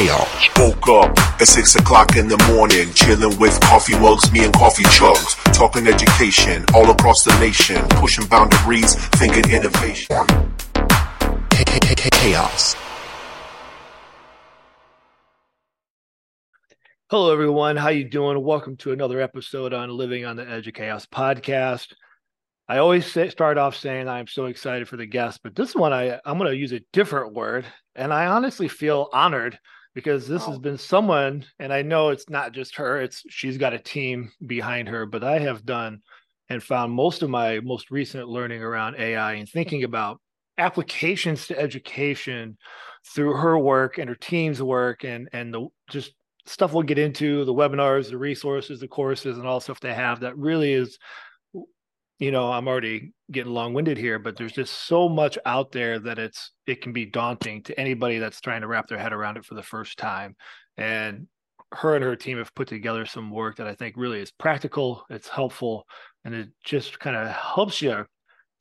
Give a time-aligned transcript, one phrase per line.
[0.00, 0.48] chaos.
[0.56, 4.84] Woke up at six o'clock in the morning, chilling with coffee mugs, me and coffee
[4.84, 10.16] chugs, talking education all across the nation, pushing boundaries, thinking innovation.
[12.12, 12.76] Chaos.
[17.10, 17.76] Hello, everyone.
[17.76, 18.42] How you doing?
[18.42, 21.88] Welcome to another episode on Living on the Edge of Chaos podcast.
[22.68, 25.92] I always say, start off saying I'm so excited for the guest, but this one
[25.92, 27.66] I I'm going to use a different word,
[28.00, 29.58] and I honestly feel honored
[29.94, 30.60] because this has oh.
[30.60, 34.88] been someone, and I know it's not just her; it's she's got a team behind
[34.88, 35.06] her.
[35.06, 36.00] But I have done
[36.48, 40.20] and found most of my most recent learning around AI and thinking about
[40.58, 42.56] applications to education
[43.14, 46.12] through her work and her team's work and and the just
[46.46, 50.20] stuff we'll get into the webinars the resources the courses and all stuff they have
[50.20, 50.98] that really is
[52.20, 56.18] you know i'm already getting long-winded here but there's just so much out there that
[56.18, 59.44] it's it can be daunting to anybody that's trying to wrap their head around it
[59.44, 60.36] for the first time.
[60.76, 61.26] And
[61.72, 65.04] her and her team have put together some work that i think really is practical
[65.08, 65.86] it's helpful
[66.24, 68.04] and it just kind of helps you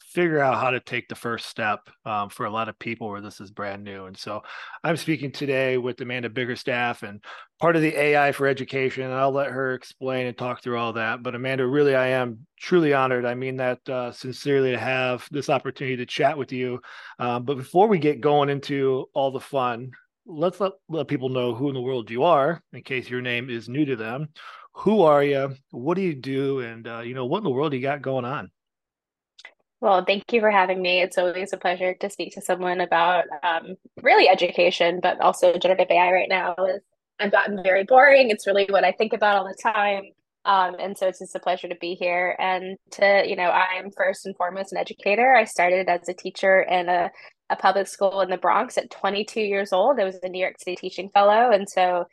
[0.09, 3.21] figure out how to take the first step um, for a lot of people where
[3.21, 4.05] this is brand new.
[4.05, 4.41] And so
[4.83, 7.23] I'm speaking today with Amanda Bickerstaff and
[7.59, 9.03] part of the AI for education.
[9.03, 11.21] And I'll let her explain and talk through all that.
[11.21, 13.23] But Amanda, really, I am truly honored.
[13.23, 16.79] I mean that uh, sincerely to have this opportunity to chat with you.
[17.19, 19.91] Um, but before we get going into all the fun,
[20.25, 23.51] let's let, let people know who in the world you are in case your name
[23.51, 24.29] is new to them.
[24.73, 25.55] Who are you?
[25.69, 26.61] What do you do?
[26.61, 28.49] And, uh, you know, what in the world you got going on?
[29.81, 31.01] Well, thank you for having me.
[31.01, 35.87] It's always a pleasure to speak to someone about um, really education, but also generative
[35.89, 36.81] AI right now is
[37.19, 38.29] I've gotten very boring.
[38.29, 40.03] It's really what I think about all the time.
[40.45, 43.91] Um, and so it's just a pleasure to be here and to, you know, I'm
[43.91, 45.33] first and foremost an educator.
[45.33, 47.09] I started as a teacher in a,
[47.49, 49.99] a public school in the Bronx at 22 years old.
[49.99, 51.51] I was a New York City teaching fellow.
[51.51, 52.05] And so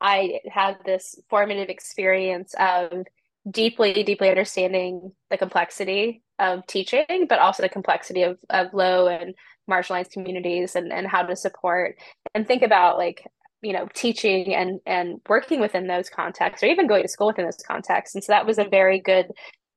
[0.00, 3.04] I had this formative experience of
[3.50, 9.34] deeply, deeply understanding the complexity of teaching, but also the complexity of, of low and
[9.70, 11.96] marginalized communities and, and how to support
[12.34, 13.26] and think about like
[13.62, 17.46] you know teaching and and working within those contexts or even going to school within
[17.46, 18.14] those contexts.
[18.14, 19.26] And so that was a very good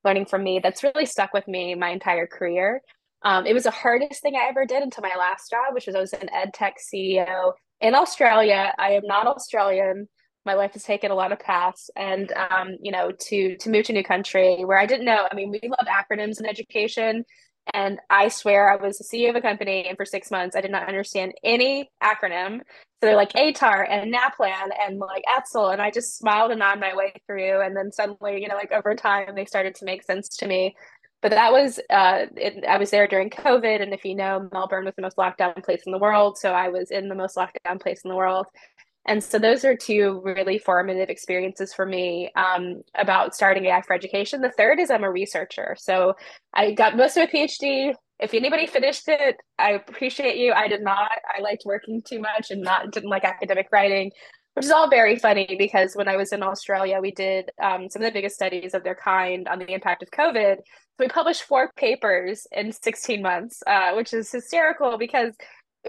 [0.03, 0.59] learning for me.
[0.62, 2.81] That's really stuck with me my entire career.
[3.24, 5.95] Um, it was the hardest thing i ever did until my last job which was
[5.95, 8.74] i was an ed tech ceo in australia.
[8.78, 10.07] I am not australian
[10.47, 13.85] my life has taken a lot of paths and um, you know to to move
[13.85, 17.24] to a new country where i didn't know i mean we love acronyms in education.
[17.74, 20.62] And i swear i was the ceo of a company and for six months i
[20.62, 22.59] did not understand any acronym.
[22.59, 26.80] So they're like ATAR and NAPLAN and like etzel and i just smiled and nodded
[26.81, 27.62] my way through.
[27.62, 30.75] And then suddenly you know like over time they started to make sense to me.
[31.22, 33.81] But that was uh, it, i was there during covid.
[33.81, 36.38] And if you know melbourne was the most locked down place in the world.
[36.38, 38.47] So i was in the most locked down place in the world
[39.07, 43.94] and so those are two really formative experiences for me um, about starting AI for
[43.94, 44.41] education.
[44.41, 45.75] The third is I'm a researcher.
[45.79, 46.16] So
[46.53, 47.94] I got most of a PhD.
[48.19, 50.51] If anybody finished it, I appreciate you.
[50.51, 51.12] I did not.
[51.34, 54.12] I liked working too much and not didn't like academic writing,
[54.56, 58.01] which is all very funny because when I was in Australia, we did um, some
[58.01, 60.57] of the biggest studies of their kind on the impact of COVID.
[60.57, 65.34] So we published four papers in 16 months, uh, which is hysterical because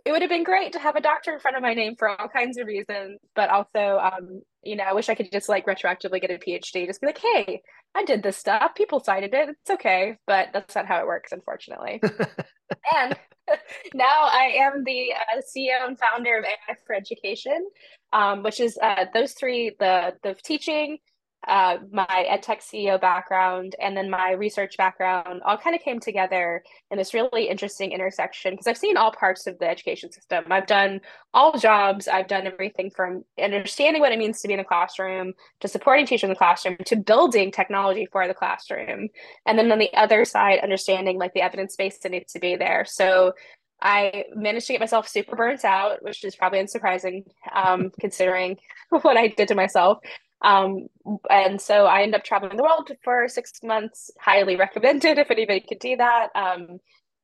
[0.05, 2.09] it would have been great to have a doctor in front of my name for
[2.09, 5.67] all kinds of reasons, but also, um, you know, I wish I could just like
[5.67, 7.63] retroactively get a PhD, just be like, hey,
[7.95, 8.75] I did this stuff.
[8.75, 9.49] People cited it.
[9.49, 12.01] It's okay, but that's not how it works, unfortunately.
[12.97, 13.17] and
[13.95, 17.69] now I am the uh, CEO and founder of AI for Education,
[18.13, 20.99] um, which is uh, those three: the the teaching,
[21.47, 26.63] uh, my edtech CEO background and then my research background all kind of came together
[26.91, 30.45] in this really interesting intersection because I've seen all parts of the education system.
[30.51, 31.01] I've done
[31.33, 32.09] all jobs.
[32.09, 36.07] I've done everything from understanding what it means to be in the classroom to supporting
[36.07, 39.09] teachers in the classroom to building technology for the classroom.
[39.47, 42.57] And then on the other side, understanding like the evidence base that needs to be
[42.57, 42.85] there.
[42.85, 43.33] So
[43.81, 47.25] I managed to get myself super burnt out, which is probably unsurprising
[47.55, 48.57] um, considering
[48.91, 49.99] what I did to myself.
[50.43, 50.87] Um,
[51.31, 55.61] and so I ended up traveling the world for six months, highly recommended if anybody
[55.61, 56.29] could do that.
[56.35, 56.79] Um,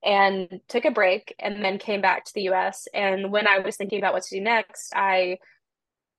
[0.04, 2.86] and took a break and then came back to the US.
[2.92, 5.38] And when I was thinking about what to do next, I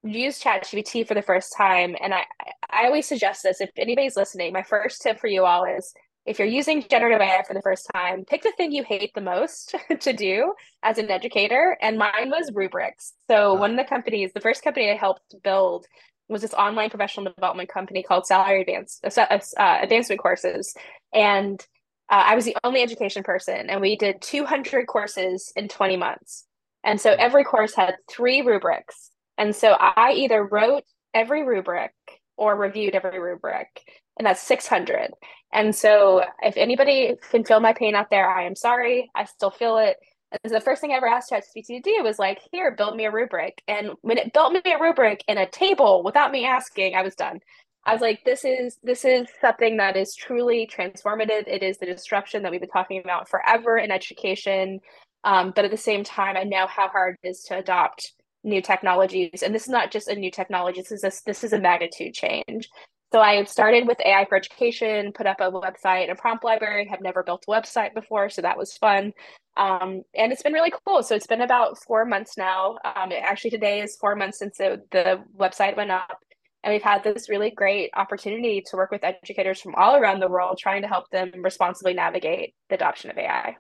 [0.04, 1.96] used ChatGPT for the first time.
[2.02, 2.24] And I,
[2.70, 5.94] I always suggest this if anybody's listening, my first tip for you all is
[6.26, 9.22] if you're using generative AI for the first time, pick the thing you hate the
[9.22, 11.78] most to do as an educator.
[11.82, 13.14] And mine was rubrics.
[13.30, 15.86] So, one of the companies, the first company I helped build
[16.28, 20.76] was this online professional development company called Salary Advance uh, uh, uh, Advancement Courses,
[21.14, 21.66] and
[22.10, 26.46] uh, I was the only education person, and we did 200 courses in 20 months.
[26.84, 29.10] And so every course had three rubrics.
[29.38, 30.84] And so I either wrote
[31.14, 31.94] every rubric
[32.38, 33.82] or reviewed every rubric,
[34.18, 35.12] and that's 600.
[35.52, 39.10] And so if anybody can feel my pain out there, I am sorry.
[39.16, 39.98] I still feel it.
[40.32, 43.06] And the first thing I ever asked ChatGPT to do was like, here, build me
[43.06, 43.62] a rubric.
[43.68, 47.16] And when it built me a rubric in a table without me asking, I was
[47.16, 47.40] done.
[47.86, 51.48] I was like, this is this is something that is truly transformative.
[51.48, 54.80] It is the disruption that we've been talking about forever in education.
[55.24, 58.14] Um, but at the same time, I know how hard it is to adopt
[58.44, 59.44] new technologies.
[59.44, 60.82] And this is not just a new technology.
[60.82, 62.70] This is a, this is a magnitude change.
[63.12, 66.88] So I started with AI for Education, put up a website, a prompt library.
[66.90, 69.14] Have never built a website before, so that was fun.
[69.58, 71.02] Um, and it's been really cool.
[71.04, 72.78] So it's been about four months now.
[72.84, 76.20] Um, actually, today is four months since the, the website went up.
[76.64, 80.28] And we've had this really great opportunity to work with educators from all around the
[80.28, 83.56] world, trying to help them responsibly navigate the adoption of AI.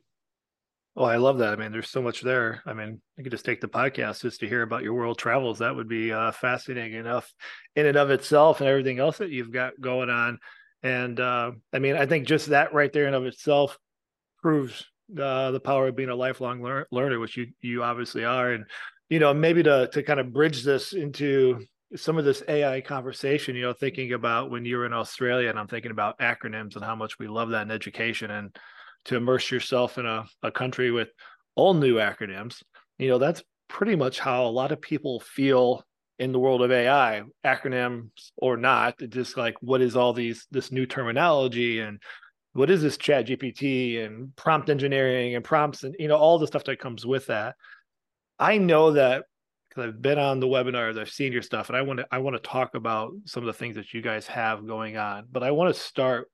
[0.95, 1.53] Well, I love that.
[1.53, 2.63] I mean, there's so much there.
[2.65, 5.59] I mean, you could just take the podcast just to hear about your world travels.
[5.59, 7.31] That would be uh, fascinating enough
[7.75, 10.39] in and of itself, and everything else that you've got going on.
[10.81, 13.77] And uh, I mean, I think just that right there in of itself
[14.41, 14.85] proves
[15.19, 18.51] uh, the power of being a lifelong lear- learner, which you you obviously are.
[18.51, 18.65] And
[19.09, 21.65] you know, maybe to to kind of bridge this into
[21.95, 25.59] some of this AI conversation, you know, thinking about when you were in Australia, and
[25.59, 28.55] I'm thinking about acronyms and how much we love that in education, and
[29.05, 31.09] to immerse yourself in a, a country with
[31.55, 32.61] all new acronyms,
[32.97, 35.83] you know, that's pretty much how a lot of people feel
[36.17, 38.95] in the world of AI, acronyms or not.
[39.09, 42.01] Just like what is all these this new terminology and
[42.55, 46.47] what is this chat gpt and prompt engineering and prompts and you know all the
[46.47, 47.55] stuff that comes with that
[48.39, 49.25] i know that
[49.75, 52.19] because I've been on the webinars, I've seen your stuff, and I want to I
[52.19, 55.25] want to talk about some of the things that you guys have going on.
[55.31, 56.29] But I want to start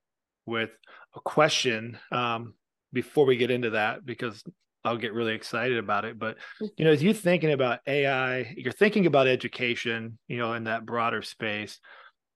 [0.46, 0.70] with
[1.16, 2.54] a question um,
[2.94, 4.44] before we get into that because
[4.84, 6.20] I'll get really excited about it.
[6.20, 6.38] But
[6.78, 10.86] you know, as you're thinking about AI, you're thinking about education, you know, in that
[10.86, 11.80] broader space.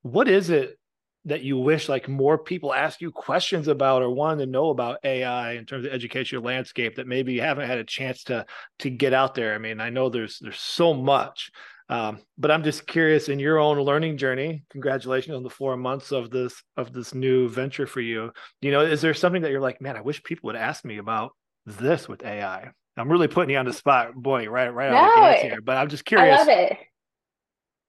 [0.01, 0.77] What is it
[1.25, 4.99] that you wish like more people ask you questions about or wanted to know about
[5.03, 8.45] AI in terms of educational landscape that maybe you haven't had a chance to
[8.79, 9.53] to get out there?
[9.55, 11.51] I mean, I know there's there's so much,
[11.89, 14.63] um, but I'm just curious in your own learning journey.
[14.69, 18.31] Congratulations on the four months of this of this new venture for you.
[18.61, 20.97] You know, is there something that you're like, man, I wish people would ask me
[20.97, 21.31] about
[21.65, 22.69] this with AI?
[22.97, 25.61] I'm really putting you on the spot, boy, right, right no, out of the here.
[25.61, 26.35] But I'm just curious.
[26.35, 26.77] I love it.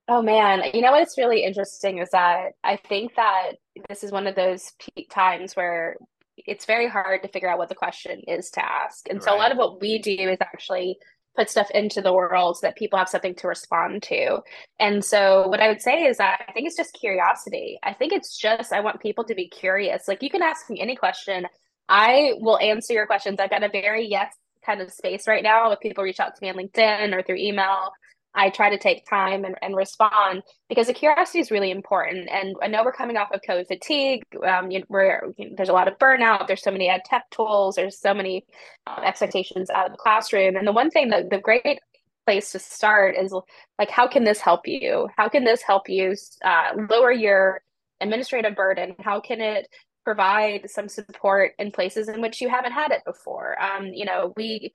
[0.09, 3.53] Oh man, you know what's really interesting is that I think that
[3.89, 5.97] this is one of those peak times where
[6.37, 9.09] it's very hard to figure out what the question is to ask.
[9.09, 9.25] And right.
[9.25, 10.99] so a lot of what we do is actually
[11.37, 14.41] put stuff into the world so that people have something to respond to.
[14.79, 17.79] And so what I would say is that I think it's just curiosity.
[17.83, 20.09] I think it's just I want people to be curious.
[20.09, 21.47] Like you can ask me any question.
[21.89, 23.39] I will answer your questions.
[23.39, 26.43] I've got a very yes kind of space right now if people reach out to
[26.43, 27.93] me on LinkedIn or through email.
[28.37, 32.29] I try to take time and, and respond because the curiosity is really important.
[32.31, 34.23] And I know we're coming off of COVID fatigue.
[34.47, 34.99] Um, you you
[35.39, 36.47] know, there's a lot of burnout.
[36.47, 37.77] There's so many ed tech tools.
[37.77, 38.45] There's so many
[38.87, 40.57] um, expectations out of the classroom.
[40.57, 41.81] And the one thing that the great
[42.27, 43.35] place to start is
[43.79, 45.09] like, how can this help you?
[45.17, 47.63] How can this help you uh, lower your
[48.01, 48.95] administrative burden?
[49.01, 49.67] How can it
[50.05, 53.61] provide some support in places in which you haven't had it before?
[53.63, 54.75] Um, you know, we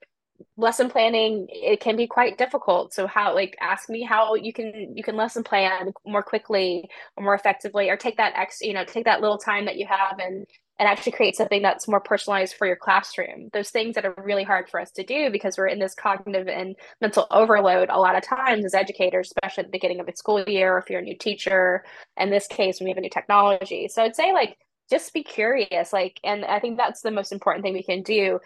[0.56, 2.92] lesson planning it can be quite difficult.
[2.94, 7.24] So how like ask me how you can you can lesson plan more quickly or
[7.24, 10.18] more effectively or take that ex you know take that little time that you have
[10.18, 10.46] and
[10.78, 13.50] and actually create something that's more personalized for your classroom.
[13.52, 16.48] Those things that are really hard for us to do because we're in this cognitive
[16.48, 20.16] and mental overload a lot of times as educators especially at the beginning of a
[20.16, 21.84] school year or if you're a new teacher
[22.16, 23.88] in this case when we have a new technology.
[23.88, 24.56] So i'd say like
[24.90, 28.38] just be curious like and i think that's the most important thing we can do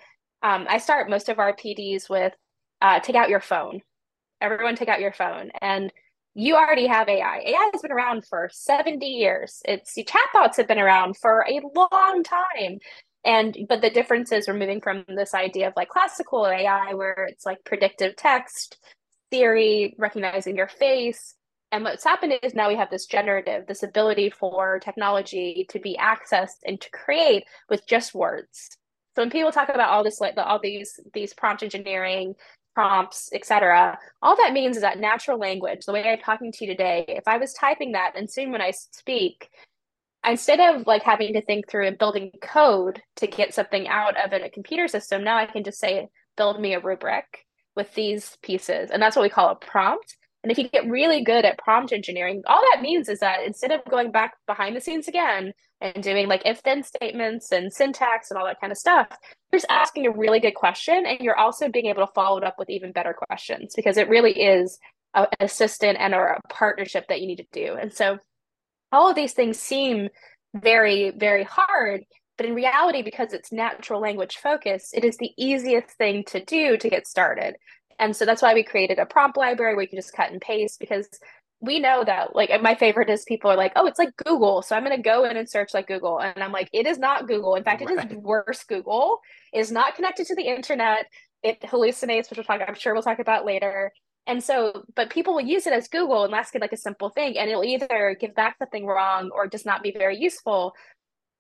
[0.43, 2.33] um, I start most of our PDs with
[2.81, 3.81] uh, take out your phone.
[4.41, 5.51] Everyone take out your phone.
[5.61, 5.93] And
[6.35, 7.39] you already have AI.
[7.39, 9.63] AI has been around for 70 years.
[9.65, 12.79] It's the chatbots have been around for a long time.
[13.25, 17.27] And but the difference is we're moving from this idea of like classical AI where
[17.29, 18.79] it's like predictive text,
[19.33, 21.35] Siri recognizing your face.
[21.73, 25.99] And what's happened is now we have this generative, this ability for technology to be
[25.99, 28.77] accessed and to create with just words.
[29.17, 32.35] So when people talk about all this, like all these these prompt engineering
[32.75, 36.71] prompts, etc., all that means is that natural language, the way I'm talking to you
[36.71, 39.49] today, if I was typing that and soon when I speak,
[40.23, 44.35] instead of like having to think through and building code to get something out of
[44.35, 48.91] a computer system, now I can just say, build me a rubric with these pieces.
[48.91, 50.19] And that's what we call a prompt.
[50.43, 53.73] And if you get really good at prompt engineering, all that means is that instead
[53.73, 58.31] of going back behind the scenes again and doing like if then statements and syntax
[58.31, 59.09] and all that kind of stuff,
[59.51, 61.05] you're just asking a really good question.
[61.07, 64.09] And you're also being able to follow it up with even better questions because it
[64.09, 64.79] really is
[65.15, 67.77] an assistant and or a partnership that you need to do.
[67.81, 68.19] And so
[68.93, 70.09] all of these things seem
[70.55, 72.05] very, very hard.
[72.37, 76.77] But in reality, because it's natural language focused, it is the easiest thing to do
[76.77, 77.57] to get started.
[77.99, 80.41] And so that's why we created a prompt library where you can just cut and
[80.41, 81.09] paste because
[81.61, 84.63] we know that like my favorite is people are like, oh, it's like Google.
[84.63, 86.21] So I'm gonna go in and search like Google.
[86.21, 87.55] And I'm like, it is not Google.
[87.55, 87.99] In fact, right.
[87.99, 89.21] it is worse Google.
[89.53, 91.07] It is not connected to the internet.
[91.43, 93.93] It hallucinates, which we'll talk, I'm sure we'll talk about later.
[94.27, 97.11] And so, but people will use it as Google and ask it like a simple
[97.11, 100.75] thing, and it'll either give back something wrong or just not be very useful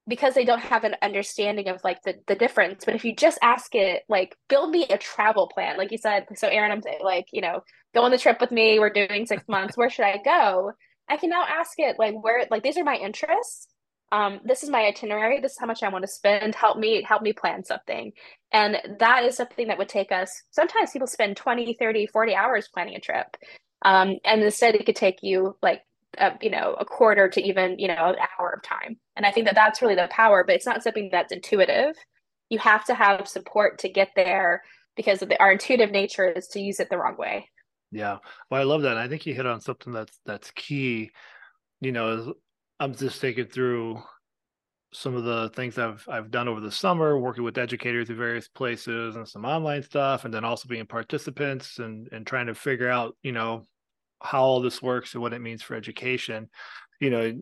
[0.08, 3.38] because they don't have an understanding of like the, the difference but if you just
[3.42, 7.00] ask it like build me a travel plan like you said so aaron i'm saying
[7.02, 7.60] like you know
[7.94, 10.72] go on the trip with me we're doing six months where should i go?
[11.08, 13.68] I can now ask it like where like these are my interests.
[14.12, 15.40] Um this is my itinerary.
[15.40, 16.54] This is how much i want to spend.
[16.54, 18.12] Help me help me plan something.
[18.52, 22.68] And that is something that would take us sometimes people spend 20 30 40 hours
[22.72, 23.36] planning a trip.
[23.84, 25.82] Um and instead it could take you like
[26.18, 28.98] a, you know a quarter to even you know an hour of time.
[29.16, 31.94] And i think that that's really the power but it's not something that's intuitive.
[32.48, 34.62] You have to have support to get there
[34.96, 37.48] because the, our intuitive nature is to use it the wrong way.
[37.90, 38.18] Yeah.
[38.50, 38.96] Well i love that.
[38.96, 41.10] I think you hit on something that's that's key.
[41.80, 42.34] You know
[42.78, 44.02] i'm just thinking through
[44.92, 48.48] some of the things I've I've done over the summer, working with educators at various
[48.48, 52.88] places and some online stuff, and then also being participants and and trying to figure
[52.88, 53.64] out, you know,
[54.22, 56.48] how all this works and what it means for education
[57.00, 57.32] you know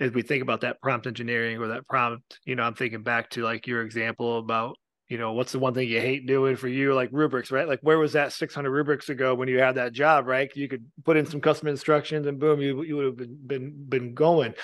[0.00, 3.30] as we think about that prompt engineering or that prompt you know i'm thinking back
[3.30, 4.76] to like your example about
[5.08, 7.68] you know what's the one thing you hate doing for you like rubrics right?
[7.68, 10.50] Like where was that 600 rubrics ago when you had that job right?
[10.56, 13.84] You could put in some custom instructions and boom you, you would have been, been
[13.88, 14.54] been going.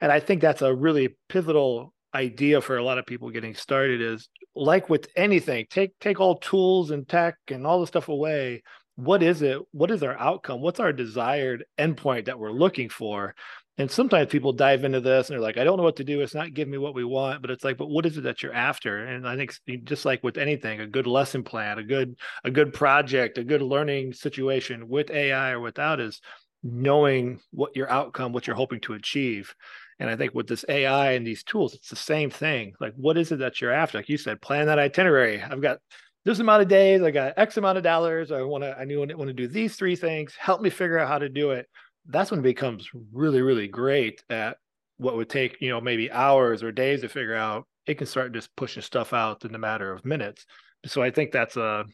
[0.00, 4.00] And i think that's a really pivotal idea for a lot of people getting started
[4.00, 8.62] is like with anything take take all tools and tech and all the stuff away
[8.96, 9.58] what is it?
[9.72, 10.60] What is our outcome?
[10.60, 13.34] What's our desired endpoint that we're looking for?
[13.76, 16.20] And sometimes people dive into this and they're like, I don't know what to do.
[16.20, 17.42] It's not giving me what we want.
[17.42, 19.04] But it's like, but what is it that you're after?
[19.06, 22.72] And I think just like with anything, a good lesson plan, a good, a good
[22.72, 26.20] project, a good learning situation with AI or without is
[26.62, 29.52] knowing what your outcome, what you're hoping to achieve.
[29.98, 32.74] And I think with this AI and these tools, it's the same thing.
[32.80, 33.98] Like, what is it that you're after?
[33.98, 35.42] Like you said, plan that itinerary.
[35.42, 35.78] I've got
[36.24, 38.32] this amount of days, I got X amount of dollars.
[38.32, 40.34] I want to, I knew want to do these three things.
[40.38, 41.68] Help me figure out how to do it.
[42.06, 44.56] That's when it becomes really, really great at
[44.96, 47.66] what would take, you know, maybe hours or days to figure out.
[47.86, 50.46] It can start just pushing stuff out in a matter of minutes.
[50.86, 51.84] So I think that's a,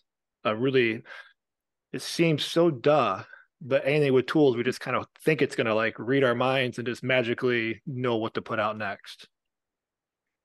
[0.44, 1.02] a really,
[1.92, 3.22] it seems so duh,
[3.60, 6.34] but anything with tools, we just kind of think it's going to like read our
[6.36, 9.26] minds and just magically know what to put out next.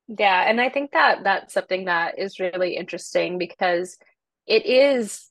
[0.08, 3.98] Yeah, and I think that that's something that is really interesting because
[4.46, 5.30] it is.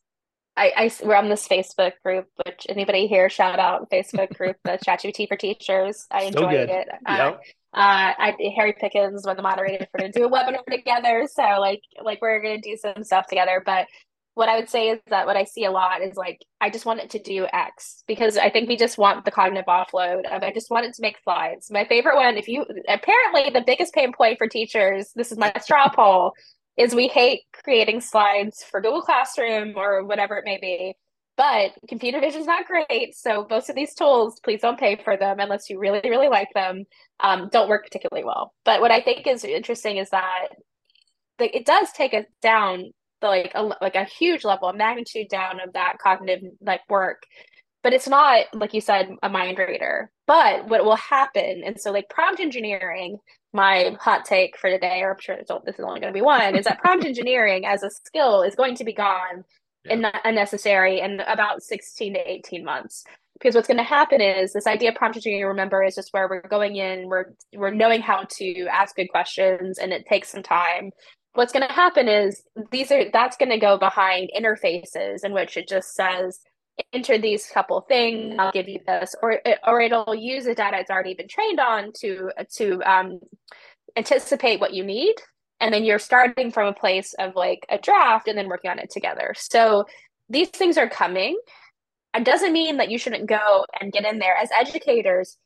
[0.57, 4.79] I, I we're on this Facebook group, which anybody here shout out Facebook group, the
[4.87, 6.07] ChatGPT for Teachers.
[6.11, 6.89] I enjoyed it.
[7.07, 7.41] Uh, yep.
[7.73, 11.27] Uh, uh, I Harry Pickens, one of the moderators, we're gonna do a webinar together.
[11.33, 13.63] So like like we're gonna do some stuff together.
[13.65, 13.87] But
[14.35, 16.87] what I would say is that what I see a lot is like I just
[16.87, 20.43] want it to do X because I think we just want the cognitive offload of
[20.43, 21.71] I just want it to make slides.
[21.71, 25.53] My favorite one, if you apparently the biggest pain point for teachers, this is my
[25.61, 26.33] straw poll,
[26.77, 30.95] is we hate creating slides for Google Classroom or whatever it may be.
[31.37, 33.17] But computer vision is not great.
[33.17, 36.53] So most of these tools, please don't pay for them unless you really, really like
[36.55, 36.85] them.
[37.19, 38.53] Um, don't work particularly well.
[38.65, 40.49] But what I think is interesting is that
[41.41, 42.93] it does take us down
[43.29, 47.23] like a like a huge level, a magnitude down of that cognitive like work.
[47.83, 50.11] But it's not like you said a mind reader.
[50.27, 53.19] But what will happen, and so like prompt engineering,
[53.53, 56.57] my hot take for today, or I'm sure this is only going to be one,
[56.57, 59.45] is that prompt engineering as a skill is going to be gone
[59.85, 59.93] yeah.
[59.93, 63.05] and not unnecessary in about 16 to 18 months
[63.35, 66.29] because what's going to happen is this idea of prompt engineering remember is just where
[66.29, 70.43] we're going in we're we're knowing how to ask good questions and it takes some
[70.43, 70.91] time
[71.35, 75.57] what's going to happen is these are that's going to go behind interfaces in which
[75.57, 76.41] it just says
[76.93, 80.91] enter these couple things i'll give you this or or it'll use the data it's
[80.91, 83.21] already been trained on to to um,
[83.97, 85.15] anticipate what you need.
[85.61, 88.79] And then you're starting from a place of like a draft and then working on
[88.79, 89.35] it together.
[89.37, 89.87] So
[90.29, 91.39] these things are coming.
[92.15, 94.37] It doesn't mean that you shouldn't go and get in there.
[94.37, 95.37] As educators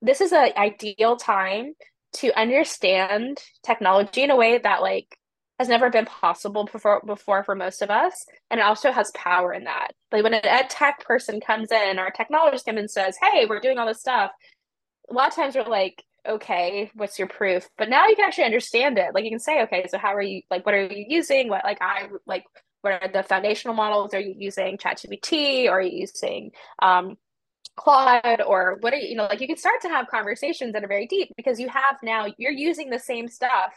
[0.00, 1.72] this is an ideal time
[2.12, 5.17] to understand technology in a way that like
[5.58, 8.24] has never been possible before before for most of us.
[8.50, 9.90] And it also has power in that.
[10.12, 13.16] Like when an ed tech person comes in or a technologist comes in and says
[13.20, 14.30] hey we're doing all this stuff
[15.10, 17.68] a lot of times we're like okay what's your proof?
[17.76, 19.14] But now you can actually understand it.
[19.14, 21.48] Like you can say okay so how are you like what are you using?
[21.48, 22.44] What like i like
[22.82, 24.14] what are the foundational models?
[24.14, 25.66] Are you using ChatGPT?
[25.66, 27.16] Or are you using um,
[27.76, 28.40] Claude?
[28.46, 30.88] Or what are you, you know, like you can start to have conversations that are
[30.88, 33.72] very deep because you have now, you're using the same stuff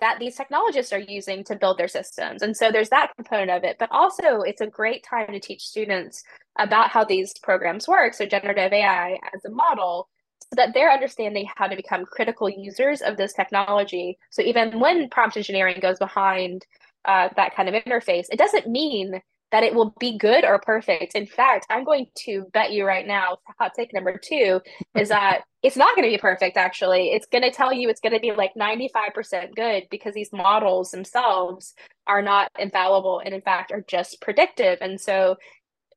[0.00, 2.42] that these technologists are using to build their systems.
[2.42, 5.66] And so there's that component of it, but also it's a great time to teach
[5.66, 6.22] students
[6.58, 8.14] about how these programs work.
[8.14, 10.08] So generative AI as a model
[10.42, 14.18] so that they're understanding how to become critical users of this technology.
[14.30, 16.66] So even when prompt engineering goes behind
[17.04, 21.14] uh, that kind of interface, it doesn't mean that it will be good or perfect.
[21.14, 24.60] In fact, I'm going to bet you right now, hot take number two
[24.94, 27.08] is that it's not going to be perfect, actually.
[27.12, 30.90] It's going to tell you it's going to be like 95% good because these models
[30.90, 31.74] themselves
[32.06, 34.78] are not infallible and, in fact, are just predictive.
[34.80, 35.36] And so,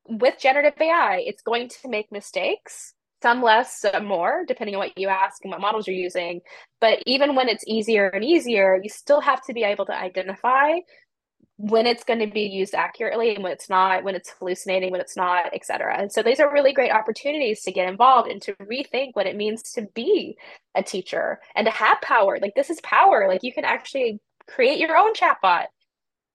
[0.06, 4.98] with generative AI, it's going to make mistakes, some less, some more, depending on what
[4.98, 6.40] you ask and what models you're using.
[6.80, 10.72] But even when it's easier and easier, you still have to be able to identify
[11.58, 15.00] when it's going to be used accurately and when it's not, when it's hallucinating, when
[15.00, 15.96] it's not, et cetera.
[15.96, 19.36] And so these are really great opportunities to get involved and to rethink what it
[19.36, 20.36] means to be
[20.74, 22.38] a teacher and to have power.
[22.40, 23.28] Like this is power.
[23.28, 24.18] Like you can actually
[24.48, 25.66] create your own chatbot.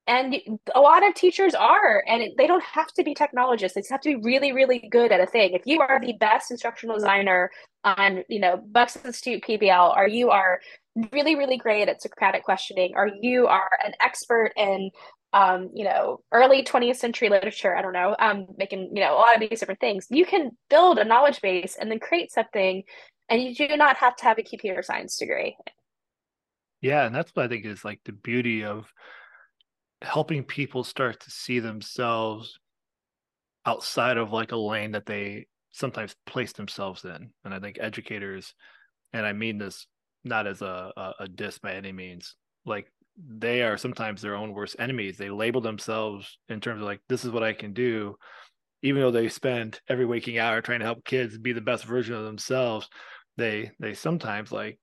[0.10, 0.38] And
[0.74, 3.76] a lot of teachers are, and they don't have to be technologists.
[3.76, 5.52] They just have to be really, really good at a thing.
[5.52, 7.52] If you are the best instructional designer
[7.84, 10.62] on, you know, Bucks Institute PBL, or you are
[11.12, 14.92] really, really great at Socratic questioning, or you are an expert in
[15.34, 19.20] um, you know, early 20th century literature, I don't know, um, making, you know, a
[19.20, 20.08] lot of these different things.
[20.10, 22.84] You can build a knowledge base and then create something,
[23.30, 25.58] and you do not have to have a computer science degree.
[26.82, 28.92] Yeah, and that's what I think is like the beauty of
[30.02, 32.58] helping people start to see themselves
[33.66, 37.32] outside of like a lane that they sometimes place themselves in.
[37.44, 38.54] And I think educators,
[39.12, 39.88] and I mean this
[40.28, 44.54] not as a, a, a diss by any means, like they are sometimes their own
[44.54, 45.18] worst enemies.
[45.18, 48.16] They label themselves in terms of like, this is what I can do,
[48.84, 52.16] even though they spend every waking hour trying to help kids be the best version
[52.16, 52.88] of themselves.
[53.38, 54.80] They they sometimes like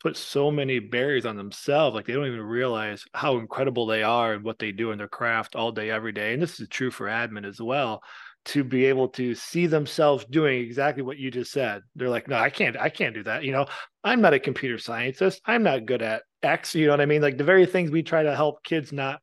[0.00, 4.34] put so many barriers on themselves, like they don't even realize how incredible they are
[4.34, 6.34] and what they do in their craft all day, every day.
[6.34, 8.02] And this is true for admin as well
[8.46, 11.80] to be able to see themselves doing exactly what you just said.
[11.94, 13.44] They're like, no, I can't, I can't do that.
[13.44, 13.66] You know,
[14.04, 15.40] I'm not a computer scientist.
[15.46, 16.74] I'm not good at X.
[16.74, 17.22] You know what I mean?
[17.22, 19.20] Like the very things we try to help kids not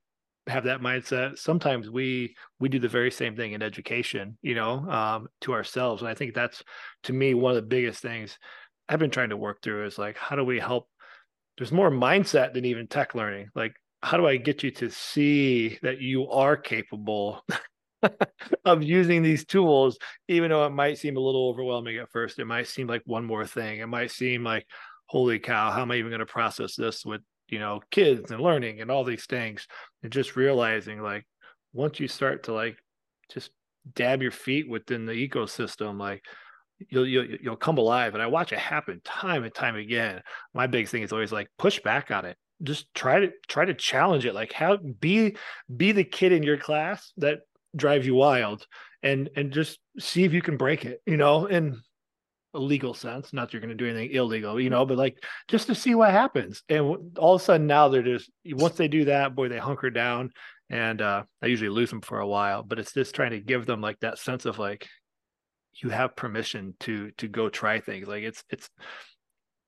[0.47, 1.37] have that mindset.
[1.37, 6.01] Sometimes we we do the very same thing in education, you know, um, to ourselves.
[6.01, 6.63] And I think that's
[7.03, 8.37] to me one of the biggest things
[8.89, 10.87] I've been trying to work through is like, how do we help?
[11.57, 13.49] There's more mindset than even tech learning.
[13.53, 17.43] Like, how do I get you to see that you are capable
[18.65, 22.39] of using these tools, even though it might seem a little overwhelming at first.
[22.39, 23.79] It might seem like one more thing.
[23.79, 24.65] It might seem like,
[25.05, 28.41] holy cow, how am I even going to process this with, you know, kids and
[28.41, 29.67] learning and all these things?
[30.03, 31.25] And just realizing like
[31.73, 32.77] once you start to like
[33.31, 33.51] just
[33.93, 36.23] dab your feet within the ecosystem, like
[36.89, 38.13] you'll you'll you'll come alive.
[38.13, 40.21] And I watch it happen time and time again.
[40.53, 43.73] My big thing is always like push back on it just try to try to
[43.73, 45.35] challenge it like how be
[45.75, 47.39] be the kid in your class that
[47.75, 48.65] drive you wild
[49.03, 51.79] and and just see if you can break it you know in
[52.53, 55.23] a legal sense not that you're going to do anything illegal you know but like
[55.47, 56.63] just to see what happens.
[56.67, 59.89] And all of a sudden now they're just once they do that boy they hunker
[59.89, 60.31] down
[60.69, 63.65] and uh i usually lose them for a while but it's just trying to give
[63.65, 64.87] them like that sense of like
[65.75, 68.07] you have permission to to go try things.
[68.07, 68.69] Like it's it's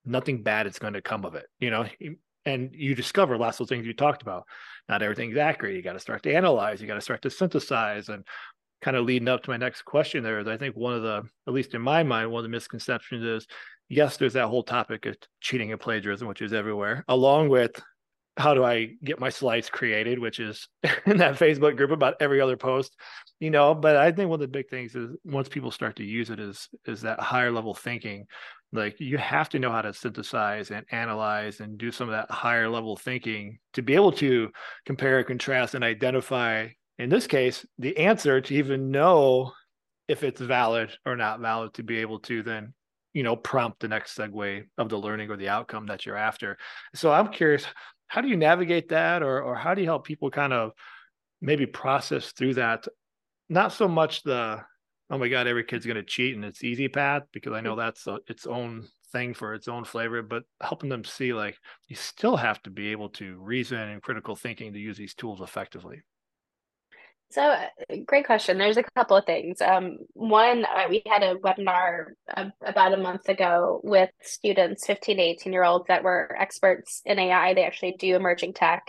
[0.05, 1.85] nothing bad is going to come of it you know
[2.45, 4.45] and you discover lots of things you talked about.
[4.89, 5.75] Not everything's accurate.
[5.75, 6.81] You got to start to analyze.
[6.81, 8.25] You got to start to synthesize, and
[8.81, 10.23] kind of leading up to my next question.
[10.23, 13.23] There, I think one of the, at least in my mind, one of the misconceptions
[13.23, 13.47] is,
[13.89, 17.81] yes, there's that whole topic of cheating and plagiarism, which is everywhere, along with
[18.37, 20.67] how do I get my slides created, which is
[21.05, 22.95] in that Facebook group about every other post,
[23.39, 23.73] you know.
[23.73, 26.39] But I think one of the big things is once people start to use it
[26.39, 28.25] is is that higher level thinking
[28.73, 32.31] like you have to know how to synthesize and analyze and do some of that
[32.31, 34.49] higher level thinking to be able to
[34.85, 36.67] compare and contrast and identify
[36.99, 39.51] in this case the answer to even know
[40.07, 42.73] if it's valid or not valid to be able to then
[43.13, 46.57] you know prompt the next segue of the learning or the outcome that you're after.
[46.95, 47.65] So i'm curious
[48.13, 49.23] how do you navigate that?
[49.23, 50.73] Or or how do you help people kind of
[51.41, 52.87] maybe process through that?
[53.49, 54.61] Not so much the
[55.09, 57.75] oh my god every kid's going to cheat and it's easy path because i know
[57.75, 61.95] that's a, its own thing for its own flavor, but helping them see like you
[61.95, 66.01] still have to be able to reason and critical thinking to use these tools effectively.
[67.31, 67.67] So, uh,
[68.05, 68.57] great question.
[68.57, 69.59] There's a couple of things.
[69.61, 75.17] Um, one, uh, we had a webinar uh, about a month ago with students, 15
[75.17, 77.53] to 18 year olds, that were experts in AI.
[77.53, 78.83] They actually do emerging tech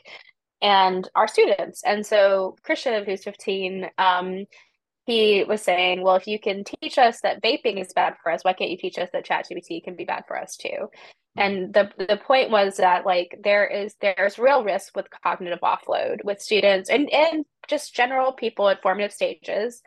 [0.61, 1.83] and our students.
[1.85, 4.45] And so, Christian, who's 15, um,
[5.07, 8.43] he was saying, well, if you can teach us that vaping is bad for us,
[8.43, 10.89] why can't you teach us that ChatGPT can be bad for us too?
[11.37, 11.41] Hmm.
[11.41, 16.25] And the the point was that like there is there's real risk with cognitive offload
[16.25, 19.83] with students and and just general people at formative stages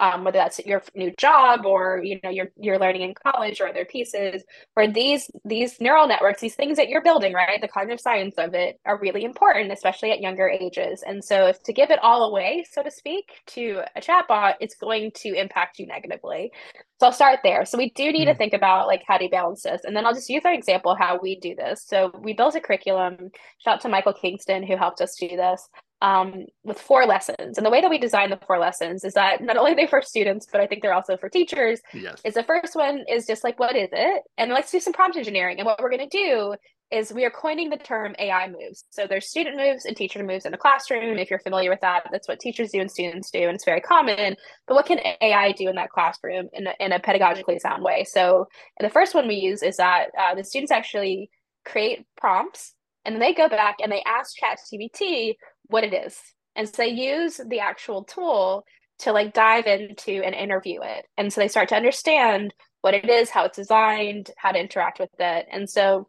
[0.00, 3.68] um, whether that's your new job or you know you're you're learning in college or
[3.68, 4.42] other pieces
[4.74, 7.60] where these these neural networks these things that you're building right?
[7.60, 11.04] The cognitive science of it are really important especially at younger ages.
[11.06, 14.74] And so if to give it all away so to speak to a chatbot it's
[14.74, 16.50] going to impact you negatively.
[16.98, 17.64] So i'll start there.
[17.66, 18.28] So we do need mm-hmm.
[18.28, 19.82] to think about like how do you balance this?
[19.84, 21.84] And then i'll just use our example how we do this.
[21.86, 23.30] So we built a curriculum.
[23.58, 25.68] Shout out to michael kingston who helped us do this
[26.02, 27.58] um, with four lessons.
[27.58, 29.86] And the way that we design the four lessons is that not only are they
[29.86, 31.80] for students, but I think they're also for teachers.
[31.92, 32.20] Yes.
[32.24, 34.22] Is the first one is just like, what is it?
[34.38, 35.58] And let's do some prompt engineering.
[35.58, 36.54] And what we're going to do
[36.90, 38.84] is we are coining the term AI moves.
[38.90, 41.18] So there's student moves and teacher moves in the classroom.
[41.18, 43.80] If you're familiar with that, that's what teachers do and students do, and it's very
[43.80, 44.34] common.
[44.66, 48.04] But what can AI do in that classroom in a, in a pedagogically sound way?
[48.04, 48.48] So
[48.80, 51.30] the first one we use is that uh, the students actually
[51.64, 55.34] create prompts and then they go back and they ask ChatGPT
[55.70, 56.18] what it is.
[56.56, 58.64] And so they use the actual tool
[59.00, 61.06] to like dive into and interview it.
[61.16, 62.52] And so they start to understand
[62.82, 65.46] what it is, how it's designed, how to interact with it.
[65.50, 66.08] And so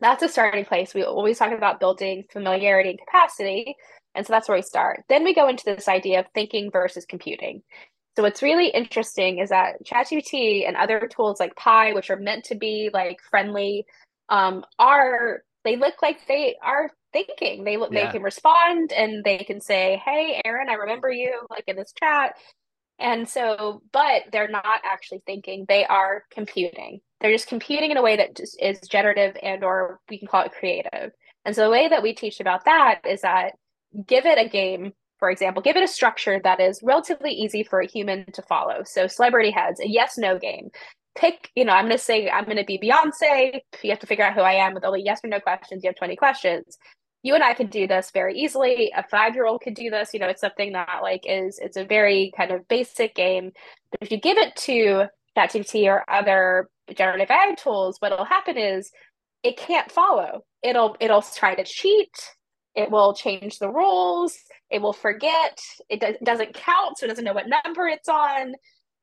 [0.00, 0.94] that's a starting place.
[0.94, 3.76] We always talk about building familiarity and capacity.
[4.14, 5.04] And so that's where we start.
[5.08, 7.62] Then we go into this idea of thinking versus computing.
[8.16, 12.44] So what's really interesting is that ChatGPT and other tools like Pi, which are meant
[12.46, 13.86] to be like friendly,
[14.28, 17.64] um, are they look like they are thinking.
[17.64, 17.86] They yeah.
[17.90, 21.92] they can respond and they can say, "Hey, Aaron, I remember you," like in this
[21.98, 22.34] chat.
[22.98, 27.00] And so, but they're not actually thinking; they are computing.
[27.20, 30.44] They're just computing in a way that just is generative and, or we can call
[30.44, 31.12] it creative.
[31.44, 33.52] And so, the way that we teach about that is that
[34.06, 37.80] give it a game for example, give it a structure that is relatively easy for
[37.80, 38.82] a human to follow.
[38.84, 40.70] So, celebrity heads, a yes no game
[41.14, 43.60] pick, you know, I'm going to say I'm going to be Beyonce.
[43.82, 45.82] You have to figure out who I am with only yes or no questions.
[45.82, 46.78] You have 20 questions.
[47.22, 48.92] You and I can do this very easily.
[48.96, 50.10] A five year old could do this.
[50.14, 53.52] You know, it's something that like is it's a very kind of basic game.
[53.90, 55.06] But if you give it to
[55.36, 58.90] ChatGPT or other generative AI tools, what'll happen is
[59.42, 60.44] it can't follow.
[60.62, 62.10] It'll it'll try to cheat.
[62.74, 64.38] It will change the rules.
[64.70, 65.60] It will forget.
[65.88, 68.54] It do- doesn't count, so it doesn't know what number it's on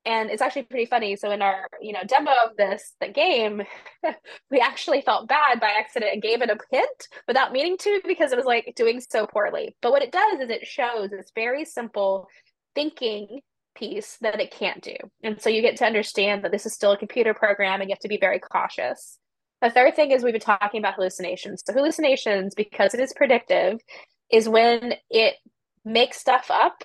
[0.05, 1.15] and it's actually pretty funny.
[1.15, 3.63] So in our you know demo of this the game
[4.51, 8.31] we actually felt bad by accident and gave it a hint without meaning to because
[8.31, 9.75] it was like doing so poorly.
[9.81, 12.27] But what it does is it shows this very simple
[12.75, 13.41] thinking
[13.75, 14.95] piece that it can't do.
[15.23, 17.93] And so you get to understand that this is still a computer program and you
[17.93, 19.19] have to be very cautious.
[19.61, 21.63] The third thing is we've been talking about hallucinations.
[21.65, 23.79] So hallucinations because it is predictive
[24.31, 25.35] is when it
[25.85, 26.83] makes stuff up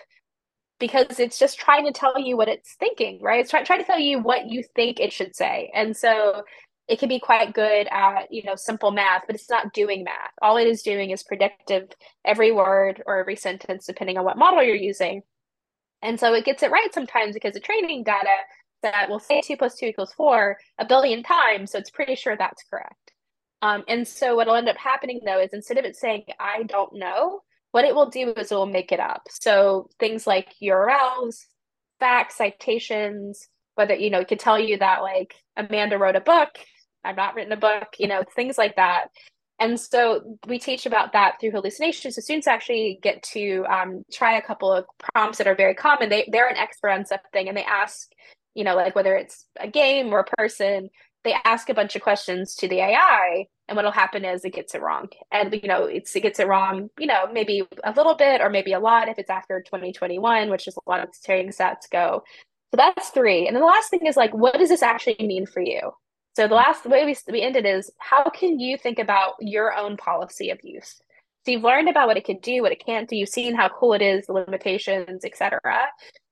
[0.82, 3.38] because it's just trying to tell you what it's thinking, right?
[3.38, 5.70] It's trying try to tell you what you think it should say.
[5.72, 6.42] And so
[6.88, 10.32] it can be quite good at, you know, simple math, but it's not doing math.
[10.42, 11.88] All it is doing is predictive
[12.24, 15.22] every word or every sentence, depending on what model you're using.
[16.02, 18.34] And so it gets it right sometimes because the training data
[18.82, 21.70] that will say two plus two equals four a billion times.
[21.70, 23.12] So it's pretty sure that's correct.
[23.62, 26.96] Um, and so what'll end up happening though is instead of it saying, I don't
[26.96, 29.22] know, what it will do is it will make it up.
[29.28, 31.46] So things like URLs,
[31.98, 36.50] facts, citations, whether, you know, it could tell you that like Amanda wrote a book,
[37.04, 39.06] I've not written a book, you know, things like that.
[39.58, 42.16] And so we teach about that through hallucinations.
[42.16, 46.08] So students actually get to um, try a couple of prompts that are very common.
[46.08, 48.08] They, they're an expert on something and they ask,
[48.54, 50.90] you know, like whether it's a game or a person,
[51.24, 54.74] they ask a bunch of questions to the AI and what'll happen is it gets
[54.74, 55.08] it wrong.
[55.30, 58.50] And you know it's it gets it wrong you know maybe a little bit or
[58.50, 62.22] maybe a lot if it's after 2021 which is a lot of training sets go.
[62.70, 63.46] So that's three.
[63.46, 65.92] And then the last thing is like what does this actually mean for you?
[66.34, 69.96] So the last way we, we ended is how can you think about your own
[69.96, 71.00] policy of use?
[71.44, 73.16] So you've learned about what it can do what it can't do.
[73.16, 75.60] You've seen how cool it is the limitations etc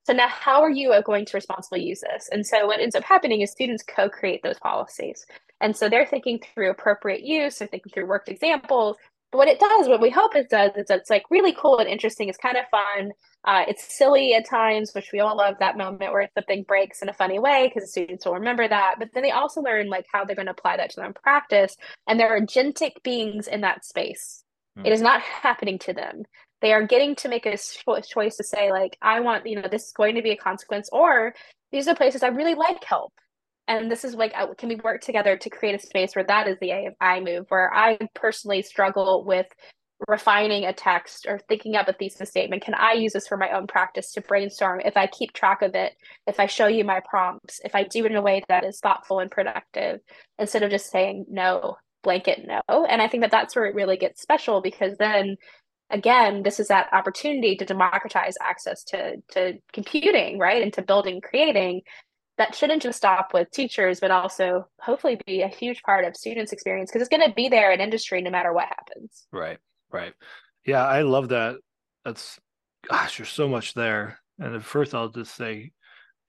[0.04, 3.04] so now how are you going to responsibly use this and so what ends up
[3.04, 5.26] happening is students co-create those policies
[5.60, 8.96] and so they're thinking through appropriate use, they're thinking through worked examples,
[9.30, 11.88] But what it does, what we hope it does, is it's like really cool and
[11.88, 12.28] interesting.
[12.28, 13.12] It's kind of fun.
[13.44, 17.08] Uh, it's silly at times, which we all love that moment where something breaks in
[17.08, 18.96] a funny way because the students will remember that.
[18.98, 21.14] But then they also learn like how they're going to apply that to their own
[21.14, 21.76] practice.
[22.08, 24.42] And they're agentic beings in that space.
[24.78, 24.86] Mm.
[24.86, 26.24] It is not happening to them.
[26.60, 29.86] They are getting to make a choice to say like, I want, you know, this
[29.86, 31.34] is going to be a consequence, or
[31.72, 33.12] these are places I really like help.
[33.68, 36.58] And this is like can we work together to create a space where that is
[36.60, 39.46] the ai move where i personally struggle with
[40.08, 42.62] refining a text or thinking up a thesis statement.
[42.62, 44.80] Can i use this for my own practice to brainstorm?
[44.80, 45.92] If i keep track of it
[46.26, 48.80] if i show you my prompts if i do it in a way that is
[48.80, 50.00] thoughtful and productive
[50.38, 52.84] instead of just saying no blanket no.
[52.86, 55.36] And i think that that's where it really gets special because then
[55.90, 61.20] again this is that opportunity to democratize access to to computing right and to building
[61.20, 61.82] creating
[62.40, 66.52] that shouldn't just stop with teachers, but also hopefully be a huge part of students'
[66.52, 69.26] experience because it's going to be there in industry no matter what happens.
[69.30, 69.58] Right,
[69.92, 70.14] right.
[70.64, 71.56] Yeah, I love that.
[72.02, 72.40] That's,
[72.88, 74.20] gosh, there's so much there.
[74.38, 75.72] And at first, I'll just say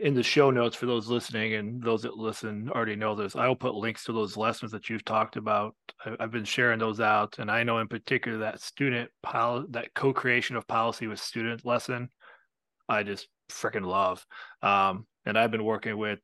[0.01, 3.55] in the show notes for those listening and those that listen already know this, I'll
[3.55, 5.75] put links to those lessons that you've talked about.
[6.19, 7.37] I've been sharing those out.
[7.37, 11.63] And I know in particular that student, pol- that co creation of policy with student
[11.65, 12.09] lesson,
[12.89, 14.25] I just freaking love.
[14.63, 16.19] Um, and I've been working with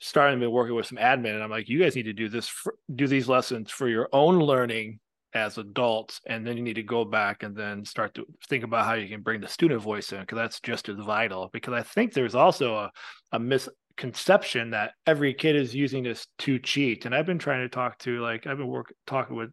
[0.00, 2.46] starting to working with some admin and I'm like you guys need to do this
[2.46, 5.00] for, do these lessons for your own learning
[5.34, 8.84] as adults and then you need to go back and then start to think about
[8.84, 11.82] how you can bring the student voice in because that's just as vital because I
[11.82, 12.90] think there's also a,
[13.32, 17.68] a misconception that every kid is using this to cheat and I've been trying to
[17.68, 19.50] talk to like I've been working talking with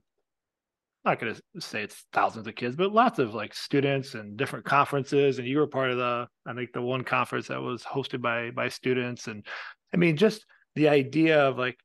[1.06, 4.66] not going to say it's thousands of kids, but lots of like students and different
[4.66, 5.38] conferences.
[5.38, 8.52] And you were part of the, I think the one conference that was hosted by
[8.52, 9.28] by students.
[9.28, 9.46] And
[9.94, 11.78] I mean, just the idea of like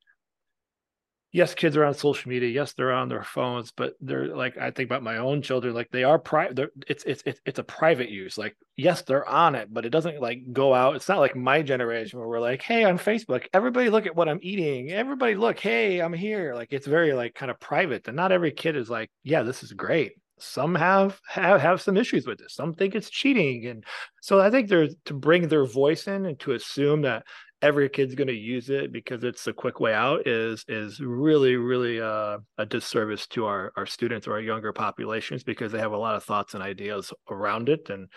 [1.33, 2.49] yes, kids are on social media.
[2.49, 5.75] Yes, they're on their phones, but they're like I think about my own children.
[5.75, 6.71] Like they are private.
[6.87, 8.39] It's it's it's it's a private use.
[8.39, 10.97] Like yes, they're on it, but it doesn't like go out.
[10.97, 14.29] It's not like my generation where we're like, hey, on Facebook, everybody look at what
[14.29, 14.91] I'm eating.
[14.91, 16.55] Everybody look, hey, I'm here.
[16.55, 19.63] Like it's very like kind of private, and not every kid is like, yeah, this
[19.63, 20.13] is great.
[20.41, 22.55] Some have have have some issues with this.
[22.55, 23.85] Some think it's cheating, and
[24.23, 27.25] so I think there's to bring their voice in and to assume that
[27.61, 31.57] every kid's going to use it because it's a quick way out is is really
[31.57, 35.93] really uh, a disservice to our our students or our younger populations because they have
[35.93, 37.91] a lot of thoughts and ideas around it.
[37.91, 38.09] And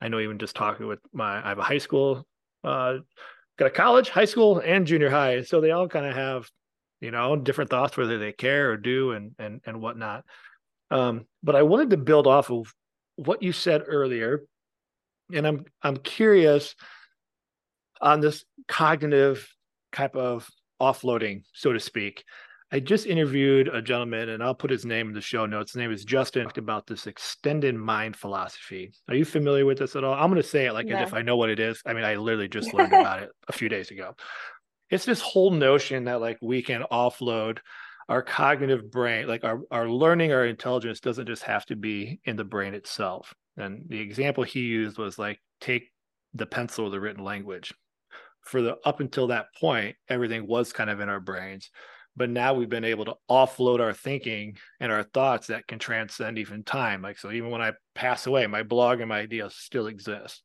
[0.00, 2.26] i know even just talking with my i have a high school
[2.64, 2.98] uh,
[3.58, 5.42] got a college high school and junior high.
[5.42, 6.48] So they all kind of have
[7.00, 10.24] you know different thoughts whether they care or do and and and whatnot.
[10.90, 12.72] Um, but i wanted to build off of
[13.16, 14.42] what you said earlier.
[15.32, 16.74] And i'm i'm curious
[18.02, 19.48] on this cognitive
[19.92, 20.48] type of
[20.80, 22.24] offloading, so to speak.
[22.74, 25.72] I just interviewed a gentleman, and I'll put his name in the show notes.
[25.72, 28.92] His name is Justin about this extended mind philosophy.
[29.08, 30.14] Are you familiar with this at all?
[30.14, 31.82] I'm going to say it like as if I know what it is.
[31.84, 34.16] I mean, I literally just learned about it a few days ago.
[34.88, 37.58] It's this whole notion that like we can offload
[38.08, 42.36] our cognitive brain, like our, our learning, our intelligence doesn't just have to be in
[42.36, 43.34] the brain itself.
[43.58, 45.90] And the example he used was like take
[46.32, 47.74] the pencil or the written language
[48.42, 51.70] for the up until that point, everything was kind of in our brains.
[52.14, 56.38] But now we've been able to offload our thinking and our thoughts that can transcend
[56.38, 57.00] even time.
[57.00, 60.42] Like, so even when I pass away, my blog and my ideas still exist.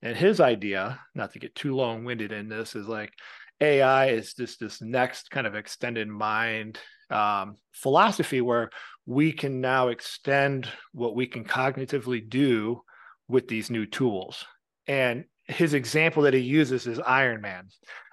[0.00, 3.12] And his idea, not to get too long winded in this, is like
[3.60, 6.78] AI is just this next kind of extended mind
[7.10, 8.70] um, philosophy where
[9.06, 12.82] we can now extend what we can cognitively do
[13.26, 14.44] with these new tools.
[14.86, 17.68] And his example that he uses is Iron Man.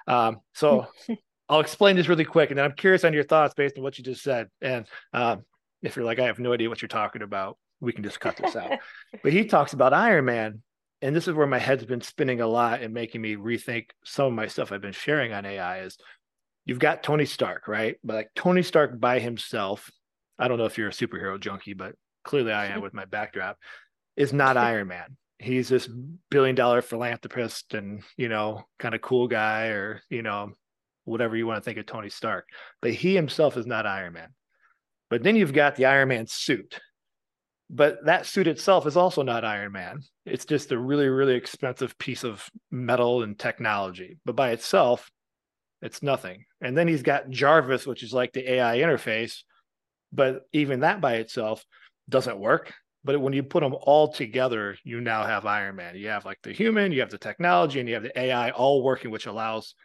[0.08, 0.88] Um, so
[1.50, 3.98] I'll explain this really quick, and then I'm curious on your thoughts based on what
[3.98, 4.48] you just said.
[4.62, 5.44] And um,
[5.84, 8.38] if you're like, I have no idea what you're talking about, we can just cut
[8.38, 8.80] this out.
[9.24, 10.64] but he talks about Iron Man,
[11.02, 14.28] and this is where my head's been spinning a lot and making me rethink some
[14.28, 15.82] of my stuff I've been sharing on AI.
[15.82, 15.98] Is
[16.66, 17.98] you've got Tony Stark, right?
[18.04, 19.92] But like Tony Stark by himself,
[20.40, 23.58] I don't know if you're a superhero junkie, but clearly I am with my backdrop,
[24.16, 25.90] is not Iron Man he's this
[26.30, 30.52] billion dollar philanthropist and you know kind of cool guy or you know
[31.04, 32.48] whatever you want to think of Tony Stark.
[32.82, 34.30] But he himself is not Iron Man.
[35.10, 36.80] But then you've got the Iron Man suit.
[37.70, 40.00] But that suit itself is also not Iron Man.
[40.26, 44.18] It's just a really really expensive piece of metal and technology.
[44.26, 45.10] But by itself
[45.82, 46.46] it's nothing.
[46.62, 49.42] And then he's got Jarvis which is like the AI interface.
[50.12, 51.64] But even that by itself
[52.08, 52.74] doesn't work
[53.06, 55.96] but when you put them all together, you now have Iron Man.
[55.96, 58.84] You have like the human, you have the technology, and you have the AI all
[58.84, 59.76] working, which allows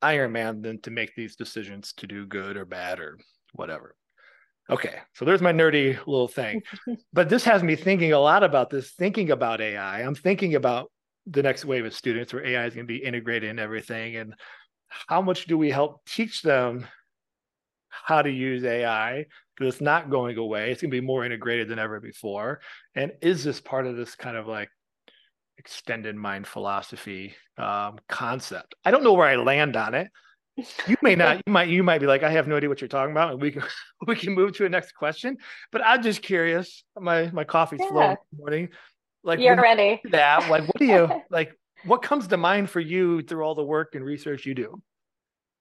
[0.00, 3.18] Iron Man then to make these decisions to do good or bad or
[3.52, 3.94] whatever.
[4.70, 6.62] Okay, so there's my nerdy little thing.
[7.12, 10.00] but this has me thinking a lot about this, thinking about AI.
[10.00, 10.90] I'm thinking about
[11.26, 14.16] the next wave of students where AI is going to be integrated in everything.
[14.16, 14.34] And
[14.88, 16.86] how much do we help teach them
[17.90, 19.26] how to use AI?
[19.60, 20.70] It's not going away.
[20.70, 22.60] It's going to be more integrated than ever before.
[22.94, 24.70] And is this part of this kind of like
[25.58, 28.74] extended mind philosophy um, concept?
[28.84, 30.10] I don't know where I land on it
[30.86, 32.88] you may not you might you might be like i have no idea what you're
[32.88, 33.62] talking about and we can
[34.06, 35.36] we can move to a next question
[35.72, 37.88] but i'm just curious my my coffee's yeah.
[37.88, 38.68] flowing this morning
[39.22, 42.80] like you're ready you that like what do you like what comes to mind for
[42.80, 44.80] you through all the work and research you do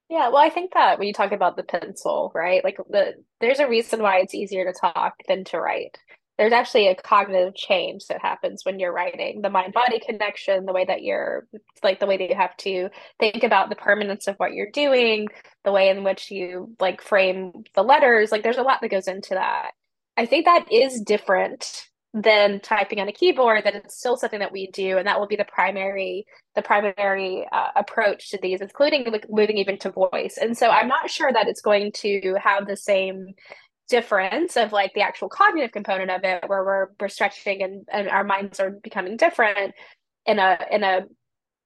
[0.10, 3.60] yeah well i think that when you talk about the pencil right like the there's
[3.60, 5.98] a reason why it's easier to talk than to write.
[6.38, 10.72] There's actually a cognitive change that happens when you're writing the mind body connection the
[10.74, 11.48] way that you're
[11.84, 15.28] like the way that you have to think about the permanence of what you're doing
[15.65, 19.08] the way in which you like frame the letters like there's a lot that goes
[19.08, 19.72] into that.
[20.15, 24.52] I think that is different than typing on a keyboard that it's still something that
[24.52, 29.06] we do and that will be the primary the primary uh, approach to these including
[29.30, 30.38] moving even to voice.
[30.41, 33.36] And so i'm not sure that it's going to have the same
[33.89, 38.08] difference of like the actual cognitive component of it where we're, we're stretching and, and
[38.08, 39.74] our minds are becoming different
[40.26, 41.02] in a in a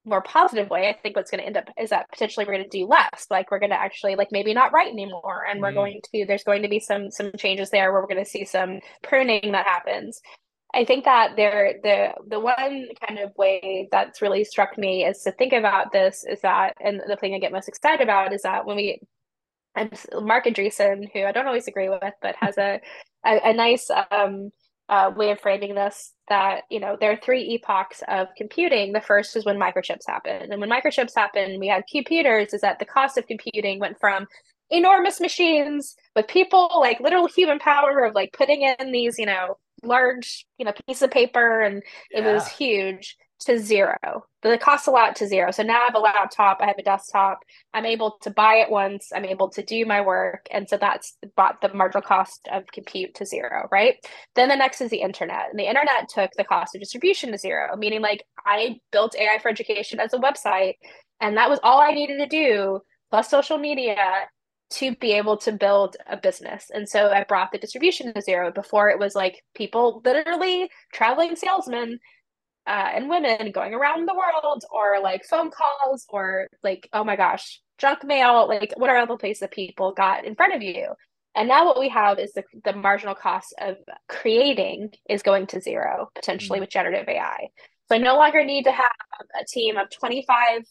[0.05, 2.69] more positive way i think what's going to end up is that potentially we're going
[2.69, 5.71] to do less like we're going to actually like maybe not write anymore and we're
[5.71, 5.75] mm.
[5.75, 8.45] going to there's going to be some some changes there where we're going to see
[8.45, 10.21] some pruning that happens
[10.73, 15.21] i think that there the the one kind of way that's really struck me is
[15.21, 18.41] to think about this is that and the thing i get most excited about is
[18.41, 18.99] that when we
[19.75, 22.79] and Marc Andreessen, who I don't always agree with, but has a
[23.25, 24.51] a, a nice um,
[24.89, 26.13] uh, way of framing this.
[26.29, 28.93] That you know there are three epochs of computing.
[28.93, 32.53] The first is when microchips happened, and when microchips happened, we had computers.
[32.53, 34.27] Is that the cost of computing went from
[34.69, 39.57] enormous machines with people like literal human power of like putting in these you know
[39.83, 42.19] large you know piece of paper and yeah.
[42.19, 43.97] it was huge to zero.
[44.41, 45.51] The cost a lot to zero.
[45.51, 47.39] So now I have a laptop, I have a desktop.
[47.73, 49.11] I'm able to buy it once.
[49.13, 53.15] I'm able to do my work, and so that's brought the marginal cost of compute
[53.15, 53.95] to zero, right?
[54.35, 57.37] Then the next is the internet, and the internet took the cost of distribution to
[57.37, 57.75] zero.
[57.77, 60.75] Meaning, like I built AI for Education as a website,
[61.21, 62.79] and that was all I needed to do,
[63.09, 63.97] plus social media,
[64.71, 66.71] to be able to build a business.
[66.73, 68.51] And so I brought the distribution to zero.
[68.51, 71.99] Before it was like people literally traveling salesmen
[72.65, 77.15] uh, and women going around the world or like phone calls or like oh my
[77.15, 80.61] gosh junk mail like what are all the places that people got in front of
[80.61, 80.87] you
[81.35, 85.59] and now what we have is the, the marginal cost of creating is going to
[85.59, 86.63] zero potentially mm-hmm.
[86.63, 87.47] with generative ai
[87.87, 88.91] so i no longer need to have
[89.39, 90.61] a team of 25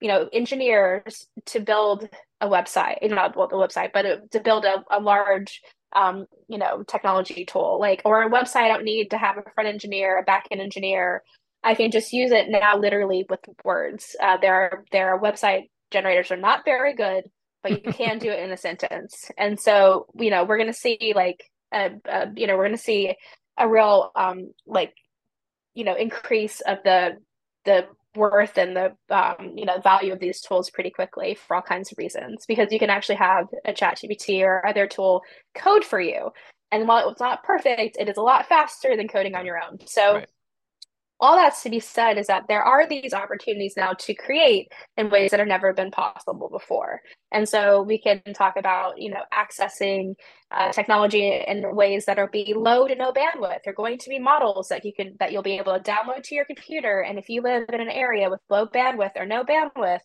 [0.00, 2.08] you know engineers to build
[2.40, 5.60] a website not well, the website but to build a, a large
[5.94, 8.64] um, you know, technology tool, like or a website.
[8.64, 11.22] I don't need to have a front engineer, a back end engineer.
[11.62, 14.16] I can just use it now, literally with words.
[14.22, 17.24] Uh, there are there are website generators are not very good,
[17.62, 19.30] but you can do it in a sentence.
[19.38, 23.14] And so, you know, we're gonna see like, a, a you know, we're gonna see
[23.58, 24.94] a real um like,
[25.74, 27.16] you know, increase of the
[27.64, 31.62] the worth and the um, you know value of these tools pretty quickly for all
[31.62, 35.22] kinds of reasons because you can actually have a chat gpt or other tool
[35.54, 36.30] code for you.
[36.72, 39.78] And while it's not perfect it is a lot faster than coding on your own.
[39.86, 40.28] So right
[41.24, 45.08] all that's to be said is that there are these opportunities now to create in
[45.08, 47.00] ways that have never been possible before.
[47.32, 50.16] And so we can talk about you know accessing
[50.50, 53.60] uh, technology in ways that are be low to no bandwidth.
[53.64, 56.24] There are going to be models that you can that you'll be able to download
[56.24, 57.00] to your computer.
[57.00, 60.00] And if you live in an area with low bandwidth or no bandwidth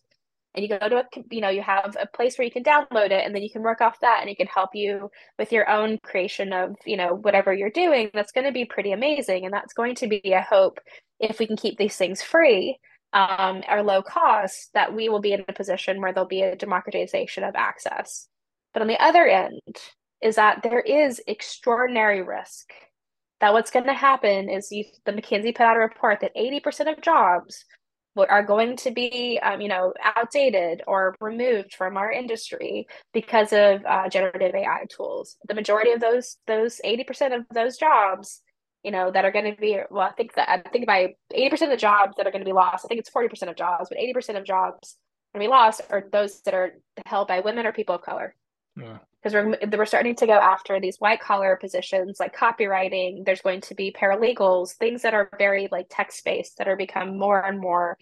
[0.54, 3.10] and you go to a you know you have a place where you can download
[3.10, 5.68] it and then you can work off that and it can help you with your
[5.68, 9.54] own creation of you know whatever you're doing that's going to be pretty amazing and
[9.54, 10.80] that's going to be a hope
[11.20, 12.78] if we can keep these things free
[13.12, 16.56] um, or low cost that we will be in a position where there'll be a
[16.56, 18.28] democratization of access.
[18.72, 19.60] But on the other end
[20.22, 22.72] is that there is extraordinary risk
[23.40, 26.92] that what's going to happen is you, the mckinsey put out a report that 80%
[26.92, 27.64] of jobs
[28.16, 33.84] are going to be um, you know outdated or removed from our industry because of
[33.86, 35.36] uh, generative ai tools.
[35.48, 38.42] The majority of those those 80% of those jobs
[38.82, 41.52] you know that are going to be well i think that i think by 80%
[41.62, 43.90] of the jobs that are going to be lost i think it's 40% of jobs
[43.90, 44.96] but 80% of jobs
[45.34, 46.72] going to be lost are those that are
[47.04, 48.34] held by women or people of color
[49.22, 53.24] because we're we're starting to go after these white collar positions like copywriting.
[53.24, 57.18] There's going to be paralegals, things that are very like text based that are become
[57.18, 57.98] more and more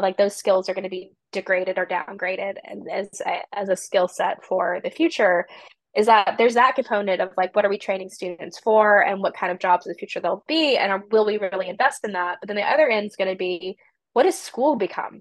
[0.00, 3.76] like those skills are going to be degraded or downgraded and as a, as a
[3.76, 5.46] skill set for the future
[5.94, 9.34] is that there's that component of like what are we training students for and what
[9.34, 12.12] kind of jobs in the future they'll be and um, will we really invest in
[12.12, 13.76] that but then the other end is going to be
[14.12, 15.20] what does school become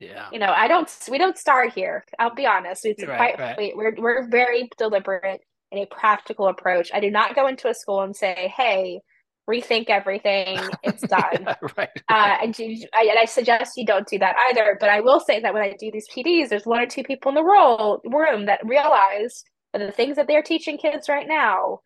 [0.00, 3.56] yeah you know i don't we don't start here i'll be honest it's right, quite
[3.58, 3.76] right.
[3.76, 5.40] we're, we're very deliberate
[5.72, 9.00] in a practical approach i do not go into a school and say hey
[9.50, 14.06] rethink everything it's done yeah, right, uh, and, do, I, and I suggest you don't
[14.06, 16.80] do that either but i will say that when i do these pds there's one
[16.80, 19.42] or two people in the role, room that realize
[19.72, 21.80] that the things that they're teaching kids right now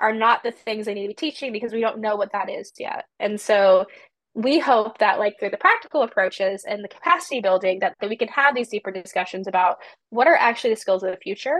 [0.00, 2.48] are not the things they need to be teaching because we don't know what that
[2.50, 3.04] is yet.
[3.18, 3.86] And so
[4.34, 8.16] we hope that like through the practical approaches and the capacity building that, that we
[8.16, 9.78] can have these deeper discussions about
[10.10, 11.58] what are actually the skills of the future?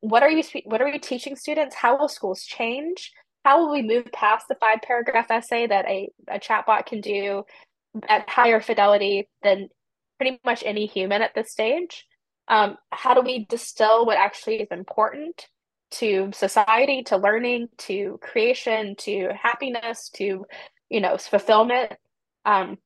[0.00, 1.74] What are you what are we teaching students?
[1.74, 3.12] How will schools change?
[3.44, 7.44] How will we move past the five paragraph essay that a, a chatbot can do
[8.08, 9.68] at higher fidelity than
[10.18, 12.06] pretty much any human at this stage?
[12.48, 15.48] Um, how do we distill what actually is important
[15.92, 20.44] to society to learning to creation to happiness to
[20.90, 21.92] you know fulfillment
[22.44, 22.78] um,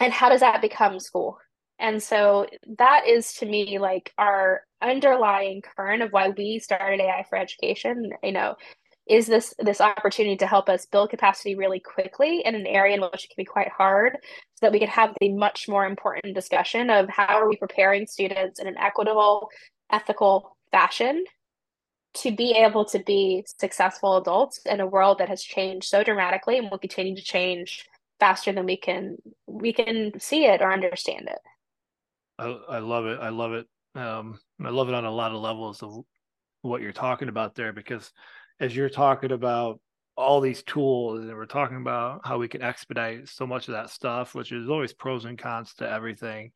[0.00, 1.38] and how does that become school?
[1.78, 2.46] And so
[2.78, 8.10] that is to me like our underlying current of why we started ai for education
[8.22, 8.56] you know
[9.06, 13.00] is this this opportunity to help us build capacity really quickly in an area in
[13.00, 16.34] which it can be quite hard so that we can have the much more important
[16.34, 19.48] discussion of how are we preparing students in an equitable
[19.90, 21.24] ethical fashion
[22.14, 26.58] to be able to be successful adults in a world that has changed so dramatically
[26.58, 27.86] and will continue to change
[28.20, 31.38] faster than we can we can see it or understand it.
[32.38, 33.18] I, I love it.
[33.20, 33.66] I love it.
[33.94, 36.04] Um i love it on a lot of levels of
[36.62, 38.12] what you're talking about there because
[38.60, 39.80] as you're talking about
[40.16, 43.90] all these tools and we're talking about how we can expedite so much of that
[43.90, 46.52] stuff which is always pros and cons to everything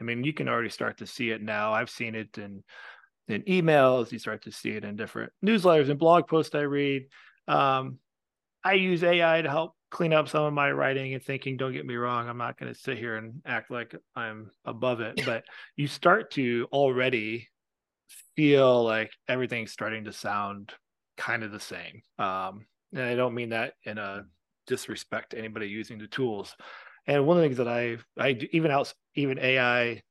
[0.00, 1.72] i mean you can already start to see it now.
[1.72, 2.64] I've seen it in
[3.28, 7.04] in emails you start to see it in different newsletters and blog posts i read
[7.48, 7.98] um,
[8.62, 11.86] i use ai to help clean up some of my writing and thinking don't get
[11.86, 15.44] me wrong i'm not going to sit here and act like i'm above it but
[15.76, 17.48] you start to already
[18.36, 20.72] feel like everything's starting to sound
[21.16, 22.02] kind of the same.
[22.18, 24.24] Um, and I don't mean that in a
[24.66, 26.54] disrespect to anybody using the tools.
[27.06, 30.02] And one of the things that I, I even out, even AI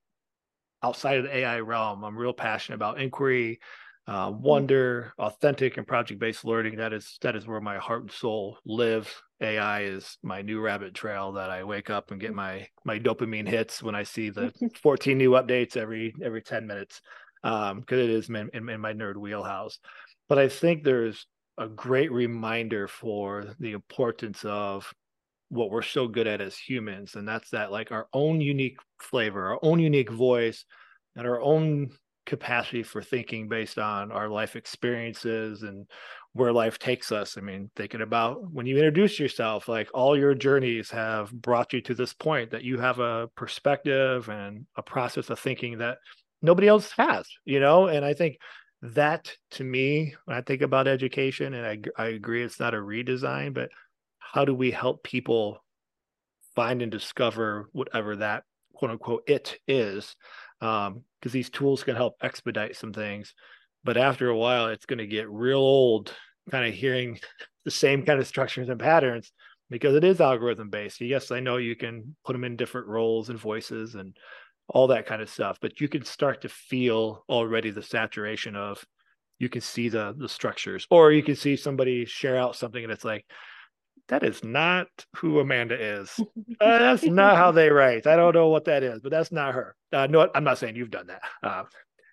[0.84, 3.60] outside of the AI realm, I'm real passionate about inquiry,
[4.08, 4.42] uh, mm-hmm.
[4.42, 6.78] wonder, authentic and project-based learning.
[6.78, 9.14] That is that is where my heart and soul live.
[9.42, 12.38] AI is my new rabbit trail that I wake up and get mm-hmm.
[12.38, 14.54] my my dopamine hits when I see the
[14.84, 17.02] 14 new updates every every 10 minutes
[17.42, 19.80] because um, it is in, in, in my nerd wheelhouse.
[20.30, 21.28] But I think there's
[21.58, 24.92] a great reminder for the importance of
[25.50, 27.16] what we're so good at as humans.
[27.16, 30.66] And that's that like our own unique flavor, our own unique voice,
[31.16, 31.92] and our own
[32.26, 35.86] capacity for thinking based on our life experiences and
[36.34, 37.38] where life takes us.
[37.38, 41.82] I mean, thinking about when you introduce yourself, like all your journeys have brought you
[41.82, 45.98] to this point that you have a perspective and a process of thinking that
[46.42, 47.88] nobody else has, you know?
[47.88, 48.38] And I think
[48.82, 52.78] that to me, when I think about education, and I, I agree it's not a
[52.78, 53.70] redesign, but
[54.18, 55.64] how do we help people
[56.56, 58.44] find and discover whatever that
[58.84, 60.16] quote unquote it is?
[60.60, 63.34] Because um, these tools can help expedite some things.
[63.86, 66.14] But after a while, it's going to get real old,
[66.52, 67.20] kind of hearing
[67.66, 69.32] the same kind of structures and patterns
[69.70, 71.00] because it is algorithm based.
[71.00, 74.18] Yes, I know you can put them in different roles and voices and
[74.68, 75.60] all that kind of stuff.
[75.62, 78.84] But you can start to feel already the saturation of
[79.40, 82.92] you can see the the structures, or you can see somebody share out something and
[82.92, 83.26] it's like,
[84.10, 86.20] that is not who Amanda is.
[86.62, 88.08] Uh, that's not how they write.
[88.08, 89.76] I don't know what that is, but that's not her.
[89.92, 91.22] Uh, no, I'm not saying you've done that.
[91.42, 91.64] Uh,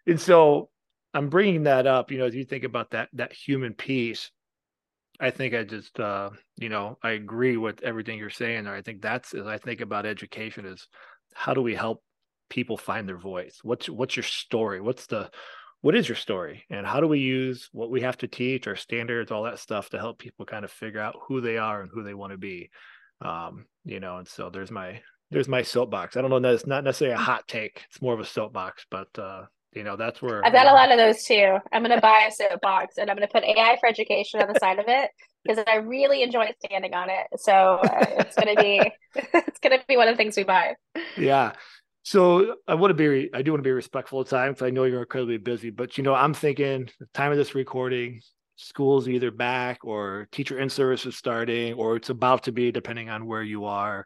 [0.06, 0.70] and so
[1.14, 2.10] I'm bringing that up.
[2.10, 4.30] You know, as you think about that that human piece,
[5.20, 8.74] I think I just, uh, you know, I agree with everything you're saying there.
[8.74, 10.88] I think that's as I think about education is
[11.34, 12.02] how do we help
[12.48, 13.58] people find their voice?
[13.62, 14.80] What's what's your story?
[14.80, 15.30] What's the
[15.82, 16.64] what is your story?
[16.70, 19.90] And how do we use what we have to teach, our standards, all that stuff
[19.90, 22.38] to help people kind of figure out who they are and who they want to
[22.38, 22.70] be?
[23.22, 25.00] Um, you know, and so there's my
[25.30, 26.16] there's my soapbox.
[26.16, 27.84] I don't know that's not necessarily a hot take.
[27.88, 30.90] It's more of a soapbox, but uh, you know, that's where I've got a lot
[30.90, 31.58] of those too.
[31.72, 34.78] I'm gonna buy a soapbox and I'm gonna put AI for education on the side
[34.78, 35.10] of it
[35.44, 37.26] because I really enjoy standing on it.
[37.38, 38.80] So uh, it's gonna be
[39.14, 40.74] it's gonna be one of the things we buy.
[41.16, 41.52] Yeah.
[42.10, 44.70] So I want to be, I do want to be respectful of time because I
[44.70, 45.70] know you're incredibly busy.
[45.70, 48.20] But you know, I'm thinking the time of this recording,
[48.56, 53.10] school's either back or teacher in service is starting, or it's about to be, depending
[53.10, 54.04] on where you are.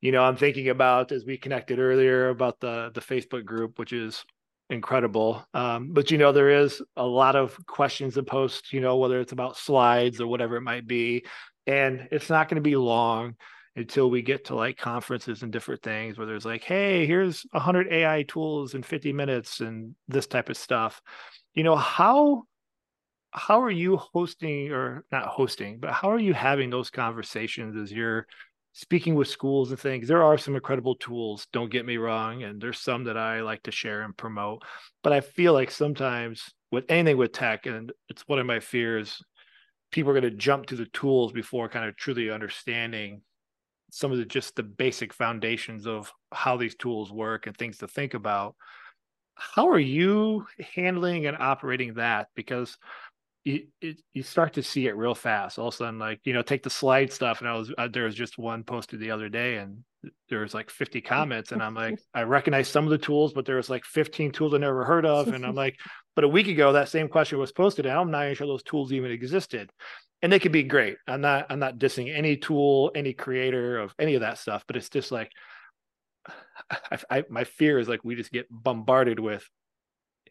[0.00, 3.92] You know, I'm thinking about as we connected earlier about the the Facebook group, which
[3.92, 4.24] is
[4.70, 5.46] incredible.
[5.52, 9.20] Um, but you know, there is a lot of questions and posts, you know, whether
[9.20, 11.26] it's about slides or whatever it might be.
[11.66, 13.34] And it's not going to be long
[13.76, 17.92] until we get to like conferences and different things where there's like, hey, here's 100
[17.92, 21.02] AI tools in 50 minutes and this type of stuff.
[21.54, 22.44] You know, how
[23.34, 27.90] how are you hosting or not hosting, but how are you having those conversations as
[27.90, 28.28] you're
[28.72, 30.06] speaking with schools and things?
[30.06, 33.64] There are some incredible tools, don't get me wrong, and there's some that I like
[33.64, 34.62] to share and promote.
[35.02, 39.20] But I feel like sometimes with anything with tech, and it's one of my fears,
[39.90, 43.22] people are going to jump to the tools before kind of truly understanding
[43.94, 47.86] some of the just the basic foundations of how these tools work and things to
[47.86, 48.56] think about.
[49.36, 52.28] How are you handling and operating that?
[52.34, 52.76] Because
[53.44, 55.60] you it, you start to see it real fast.
[55.60, 57.88] All of a sudden, like you know, take the slide stuff, and I was uh,
[57.88, 59.84] there was just one posted the other day, and
[60.28, 63.46] there was like 50 comments, and I'm like, I recognize some of the tools, but
[63.46, 65.78] there was like 15 tools I never heard of, and I'm like,
[66.16, 68.64] but a week ago that same question was posted, and I'm not even sure those
[68.64, 69.70] tools even existed,
[70.24, 70.96] and they could be great.
[71.06, 74.76] I'm not I'm not dissing any tool, any creator of any of that stuff, but
[74.76, 75.30] it's just like.
[76.70, 79.46] I, I, my fear is like we just get bombarded with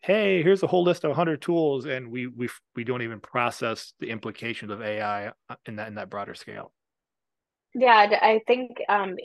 [0.01, 3.93] hey, here's a whole list of 100 tools, and we we we don't even process
[3.99, 6.73] the implications of AI uh, in that in that broader scale.
[7.75, 9.15] Yeah, I think um,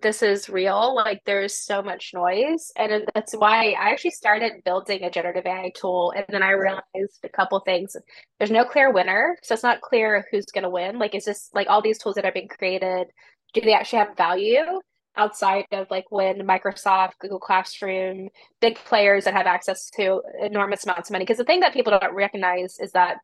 [0.00, 0.94] this is real.
[0.94, 5.72] Like, there's so much noise, and that's why I actually started building a generative AI
[5.74, 6.84] tool, and then I realized
[7.24, 7.96] a couple things.
[8.38, 10.98] There's no clear winner, so it's not clear who's going to win.
[10.98, 13.08] Like, is this like all these tools that are being created?
[13.54, 14.80] Do they actually have value?
[15.16, 18.28] outside of like when Microsoft, Google Classroom,
[18.60, 21.24] big players that have access to enormous amounts of money.
[21.24, 23.16] Because the thing that people don't recognize is that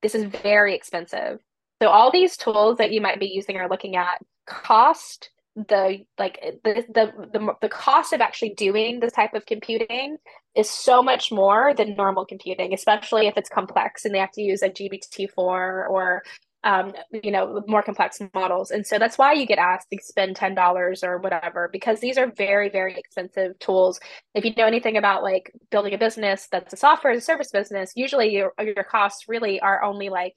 [0.00, 1.40] this is very expensive.
[1.82, 6.38] So all these tools that you might be using or looking at cost the like
[6.62, 10.16] the, the the the cost of actually doing this type of computing
[10.54, 14.40] is so much more than normal computing especially if it's complex and they have to
[14.40, 16.22] use a gpt-4 or
[16.64, 16.92] um,
[17.24, 18.70] you know, more complex models.
[18.70, 22.30] And so that's why you get asked to spend $10 or whatever, because these are
[22.36, 23.98] very, very expensive tools.
[24.34, 27.50] If you know anything about like building a business that's a software as a service
[27.50, 30.36] business, usually your, your costs really are only like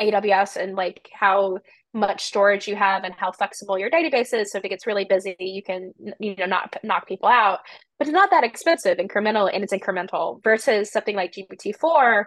[0.00, 1.58] AWS and like how
[1.94, 4.52] much storage you have and how flexible your database is.
[4.52, 7.60] So if it gets really busy, you can, you know, not knock people out.
[7.98, 12.24] But it's not that expensive, incremental, and it's incremental versus something like GPT-4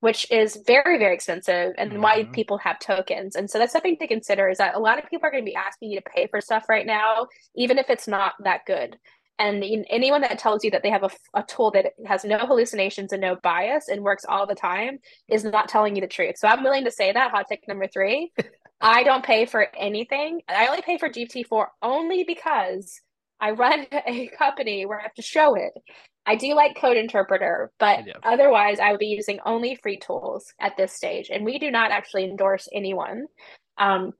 [0.00, 2.02] which is very very expensive and mm-hmm.
[2.02, 5.08] why people have tokens and so that's something to consider is that a lot of
[5.08, 7.88] people are going to be asking you to pay for stuff right now even if
[7.88, 8.98] it's not that good
[9.38, 13.12] and anyone that tells you that they have a, a tool that has no hallucinations
[13.12, 16.48] and no bias and works all the time is not telling you the truth so
[16.48, 18.30] i'm willing to say that hot take number three
[18.80, 23.00] i don't pay for anything i only pay for gpt-4 only because
[23.42, 25.72] I run a company where I have to show it.
[26.24, 28.12] I do like Code Interpreter, but yeah.
[28.22, 31.30] otherwise, I would be using only free tools at this stage.
[31.30, 33.26] And we do not actually endorse anyone.
[33.76, 34.12] Um,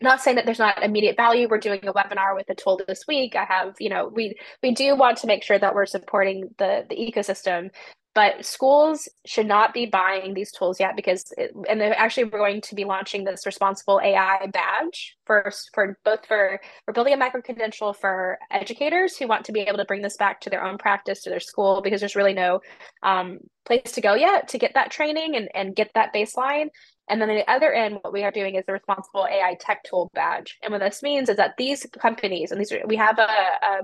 [0.00, 1.48] not saying that there's not immediate value.
[1.48, 3.36] We're doing a webinar with a tool this week.
[3.36, 6.84] I have, you know, we we do want to make sure that we're supporting the
[6.88, 7.70] the ecosystem,
[8.14, 12.60] but schools should not be buying these tools yet because it, and they're actually going
[12.60, 17.40] to be launching this responsible ai badge for for both for we're building a micro
[17.40, 20.78] credential for educators who want to be able to bring this back to their own
[20.78, 22.60] practice to their school because there's really no
[23.02, 26.68] um, place to go yet to get that training and, and get that baseline
[27.08, 30.10] and then the other end, what we are doing is the responsible AI tech tool
[30.14, 30.58] badge.
[30.62, 33.80] And what this means is that these companies, and these are, we have a, a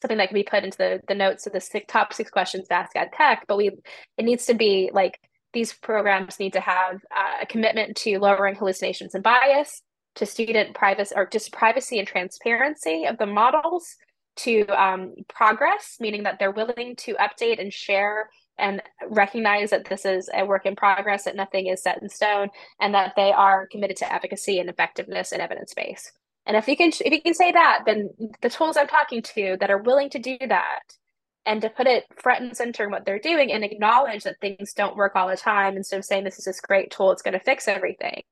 [0.00, 2.68] something that can be put into the, the notes of the six, top six questions
[2.68, 3.70] to ask at tech, but we
[4.16, 5.18] it needs to be like
[5.52, 9.82] these programs need to have uh, a commitment to lowering hallucinations and bias,
[10.14, 13.96] to student privacy or just privacy and transparency of the models,
[14.36, 18.30] to um, progress, meaning that they're willing to update and share
[18.60, 22.48] and recognize that this is a work in progress, that nothing is set in stone,
[22.80, 26.12] and that they are committed to efficacy and effectiveness and evidence base.
[26.46, 29.56] And if you can if you can say that, then the tools I'm talking to
[29.60, 30.96] that are willing to do that
[31.46, 34.72] and to put it front and center in what they're doing and acknowledge that things
[34.74, 37.32] don't work all the time instead of saying this is this great tool, it's going
[37.32, 38.22] to fix everything,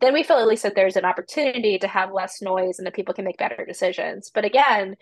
[0.00, 2.94] then we feel at least that there's an opportunity to have less noise and that
[2.94, 4.30] people can make better decisions.
[4.34, 4.96] But again,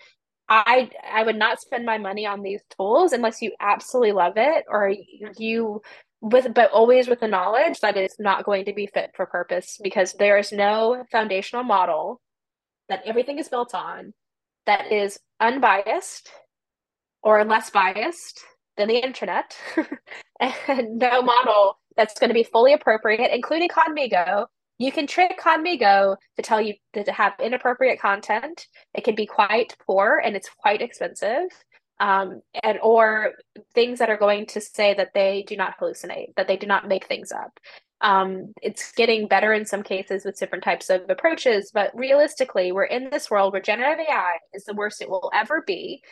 [0.50, 4.64] I I would not spend my money on these tools unless you absolutely love it
[4.68, 4.92] or
[5.38, 5.80] you
[6.20, 9.78] with but always with the knowledge that it's not going to be fit for purpose
[9.82, 12.20] because there is no foundational model
[12.88, 14.12] that everything is built on
[14.66, 16.28] that is unbiased
[17.22, 18.40] or less biased
[18.76, 19.56] than the internet
[20.40, 24.46] and no model that's going to be fully appropriate including Khanmigo
[24.80, 28.66] you can trick Khanmigo to tell you that to have inappropriate content.
[28.94, 31.50] It can be quite poor and it's quite expensive.
[32.00, 33.32] um, and or
[33.74, 36.88] things that are going to say that they do not hallucinate, that they do not
[36.88, 37.60] make things up.
[38.00, 42.84] Um, it's getting better in some cases with different types of approaches, but realistically, we're
[42.84, 46.02] in this world where generative AI is the worst it will ever be.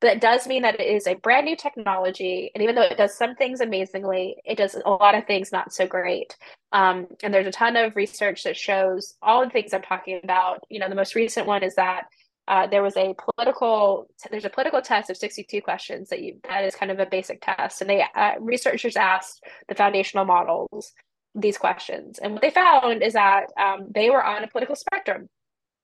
[0.00, 2.50] But it does mean that it is a brand new technology.
[2.54, 5.72] And even though it does some things amazingly, it does a lot of things not
[5.72, 6.36] so great.
[6.72, 10.62] Um, and there's a ton of research that shows all the things I'm talking about.
[10.68, 12.04] You know, the most recent one is that
[12.46, 16.64] uh, there was a political there's a political test of 62 questions that you that
[16.64, 20.92] is kind of a basic test and they uh, researchers asked the foundational models
[21.34, 25.28] these questions and what they found is that um, they were on a political spectrum.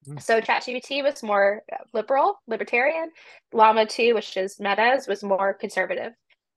[0.08, 0.22] Mm.
[0.22, 3.10] so ChatGPT was more liberal, libertarian.
[3.52, 6.12] Llama 2, which is Meta's, was more conservative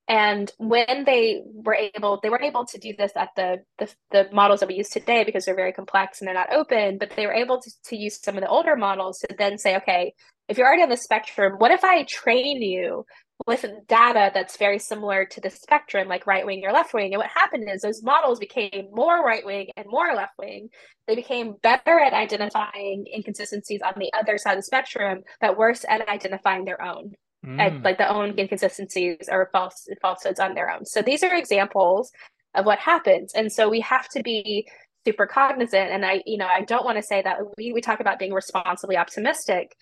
[0.08, 4.30] and when they were able they weren't able to do this at the, the, the
[4.32, 7.26] models that we use today because they're very complex and they're not open but they
[7.26, 10.14] were able to, to use some of the older models to then say okay
[10.48, 13.06] if you're already on the spectrum what if i train you
[13.46, 17.20] with data that's very similar to the spectrum like right wing or left wing and
[17.20, 20.68] what happened is those models became more right wing and more left wing
[21.08, 25.86] they became better at identifying inconsistencies on the other side of the spectrum but worse
[25.88, 27.14] at identifying their own
[27.46, 27.60] mm.
[27.60, 30.86] and like the own inconsistencies or false falsehoods on their own.
[30.86, 32.12] So these are examples
[32.56, 33.34] of what happens.
[33.34, 34.68] And so we have to be
[35.06, 35.92] super cognizant.
[35.92, 38.34] And I, you know, I don't want to say that we, we talk about being
[38.34, 39.76] responsibly optimistic.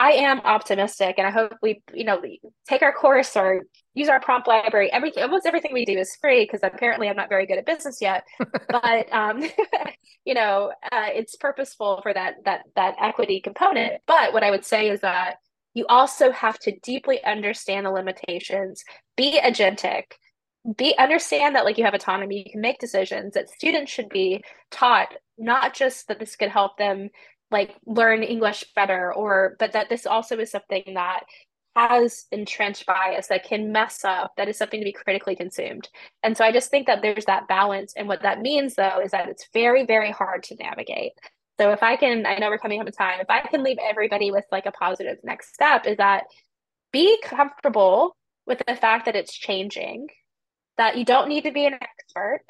[0.00, 2.22] I am optimistic and I hope we, you know,
[2.68, 4.92] take our course or use our prompt library.
[4.92, 7.98] Everything, almost everything we do is free because apparently I'm not very good at business
[8.00, 8.24] yet.
[8.68, 9.42] but um,
[10.24, 13.94] you know, uh, it's purposeful for that that that equity component.
[14.06, 15.36] But what I would say is that
[15.74, 18.84] you also have to deeply understand the limitations,
[19.16, 20.04] be agentic,
[20.76, 24.44] be understand that like you have autonomy, you can make decisions, that students should be
[24.70, 27.10] taught not just that this could help them
[27.50, 31.24] like learn English better or but that this also is something that
[31.76, 35.88] has entrenched bias that can mess up that is something to be critically consumed.
[36.22, 37.94] And so i just think that there's that balance.
[37.96, 41.12] And what that means though is that it's very very hard to navigate.
[41.60, 43.78] So if I can, I know we're coming up in time, if I can leave
[43.82, 46.24] everybody with like a positive next step is that
[46.92, 50.06] be comfortable with the fact that it's changing,
[50.76, 52.44] that you don't need to be an expert,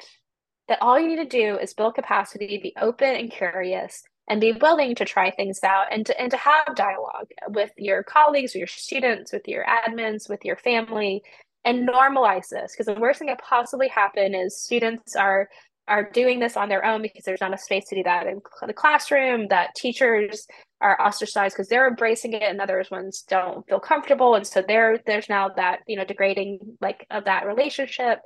[0.67, 4.53] that all you need to do is build capacity, be open and curious, and be
[4.53, 8.59] willing to try things out and to, and to have dialogue with your colleagues, with
[8.59, 11.23] your students, with your admins, with your family,
[11.65, 12.71] and normalize this.
[12.71, 15.49] Because the worst thing that possibly happen is students are
[15.87, 18.39] are doing this on their own because there's not a space to do that in
[18.67, 20.45] the classroom that teachers
[20.81, 24.99] are ostracized because they're embracing it and others ones don't feel comfortable and so there
[25.07, 28.19] there's now that you know degrading like of that relationship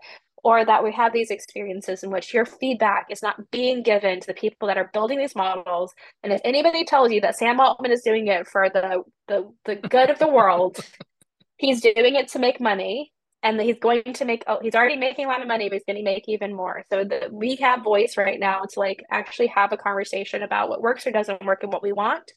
[0.44, 4.28] or that we have these experiences in which your feedback is not being given to
[4.28, 5.94] the people that are building these models.
[6.22, 9.76] And if anybody tells you that sam altman is doing it for the the, the
[9.76, 10.78] good of the world
[11.58, 15.26] he's doing it to make money and he's going to make oh he's already making
[15.26, 16.84] a lot of money but he's going to make even more.
[16.90, 20.82] So the, we have voice right now to like actually have a conversation about what
[20.82, 22.32] works or doesn't work and what we want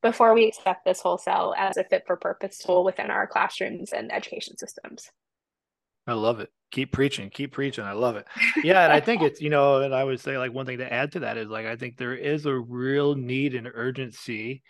[0.00, 4.12] before we accept this wholesale as a fit for purpose tool within our classrooms and
[4.12, 5.10] education systems
[6.08, 6.50] i love it.
[6.72, 7.84] Keep preaching keep preaching.
[7.84, 8.26] I love it.
[8.64, 10.92] Yeah and i think it's you know and i would say like one thing to
[10.92, 14.62] add to that is like i think there is a real need and urgency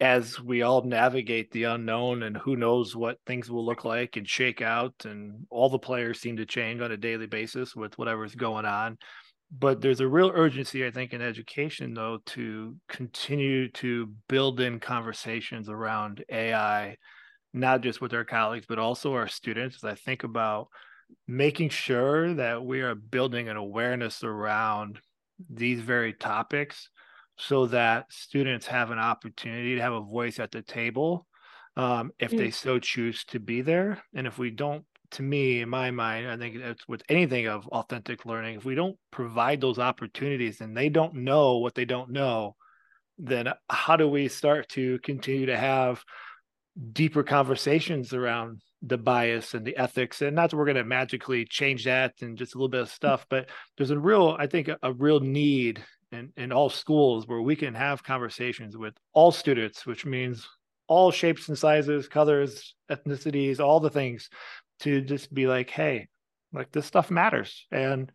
[0.00, 4.26] as we all navigate the unknown and who knows what things will look like and
[4.26, 8.34] shake out and all the players seem to change on a daily basis with whatever's
[8.34, 8.96] going on.
[9.52, 14.80] But there's a real urgency i think in education though to continue to build in
[14.80, 16.96] conversations around ai
[17.52, 20.68] not just with our colleagues but also our students as i think about
[21.26, 25.00] making sure that we are building an awareness around
[25.48, 26.88] these very topics
[27.36, 31.26] so that students have an opportunity to have a voice at the table
[31.76, 32.38] um, if mm.
[32.38, 34.02] they so choose to be there.
[34.14, 37.66] And if we don't, to me, in my mind, I think it's with anything of
[37.68, 42.10] authentic learning, if we don't provide those opportunities and they don't know what they don't
[42.10, 42.56] know,
[43.18, 46.04] then how do we start to continue to have
[46.92, 51.44] deeper conversations around the bias and the ethics and not that we're going to magically
[51.44, 54.70] change that and just a little bit of stuff but there's a real i think
[54.82, 59.86] a, real need in, in all schools where we can have conversations with all students,
[59.86, 60.46] which means
[60.86, 64.28] all shapes and sizes, colors, ethnicities, all the things
[64.80, 66.08] to just be like, hey,
[66.52, 67.66] like this stuff matters.
[67.70, 68.10] And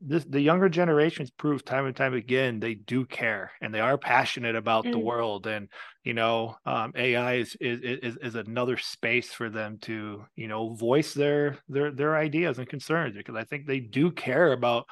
[0.00, 3.98] this the younger generations prove time and time again they do care and they are
[3.98, 4.92] passionate about mm.
[4.92, 5.68] the world and
[6.04, 10.74] you know um, ai is, is is is another space for them to you know
[10.74, 14.86] voice their their their ideas and concerns because i think they do care about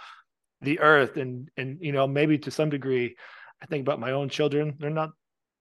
[0.61, 3.17] the earth and and you know maybe to some degree
[3.63, 5.11] i think about my own children they're not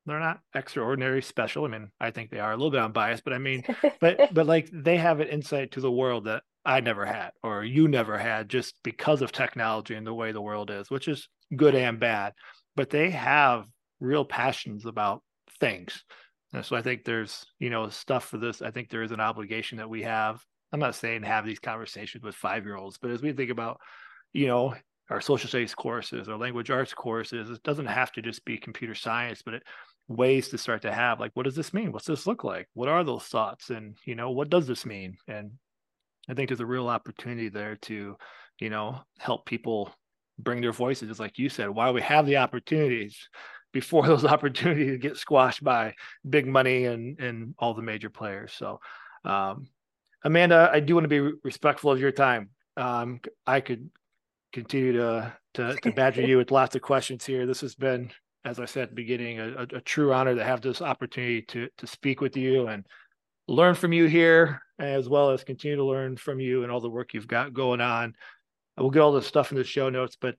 [0.06, 1.66] they're not extraordinary special.
[1.66, 3.64] I mean, I think they are a little bit unbiased, but I mean,
[4.02, 7.64] but but like they have an insight to the world that I never had or
[7.64, 11.28] you never had just because of technology and the way the world is, which is
[11.56, 12.34] good and bad.
[12.76, 13.66] But they have
[14.00, 15.22] real passions about
[15.60, 16.04] things.
[16.54, 18.62] And so I think there's, you know, stuff for this.
[18.62, 20.44] I think there is an obligation that we have.
[20.72, 23.80] I'm not saying have these conversations with five year olds, but as we think about,
[24.32, 24.76] you know,
[25.10, 28.96] our social studies courses or language arts courses, it doesn't have to just be computer
[28.96, 29.64] science, but it,
[30.08, 31.92] ways to start to have like, what does this mean?
[31.92, 32.68] What's this look like?
[32.74, 33.70] What are those thoughts?
[33.70, 35.18] And, you know, what does this mean?
[35.28, 35.52] And
[36.30, 38.16] I think there's a real opportunity there to,
[38.60, 39.94] you know, help people
[40.40, 43.30] bring their voices, like you said, while we have the opportunities
[43.72, 45.94] before those opportunities get squashed by
[46.30, 48.54] big money and and all the major players.
[48.54, 48.80] So,
[49.26, 49.68] um,
[50.24, 52.50] Amanda, I do want to be respectful of your time.
[52.78, 53.90] Um, I could
[54.54, 57.46] continue to, to to badger you with lots of questions here.
[57.46, 58.12] This has been,
[58.46, 61.68] as I said at the beginning, a, a, true honor to have this opportunity to
[61.78, 62.86] to speak with you and
[63.48, 66.90] learn from you here, as well as continue to learn from you and all the
[66.90, 68.14] work you've got going on.
[68.78, 70.36] I will get all the stuff in the show notes, but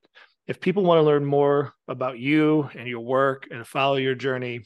[0.47, 4.61] if people want to learn more about you and your work and follow your journey,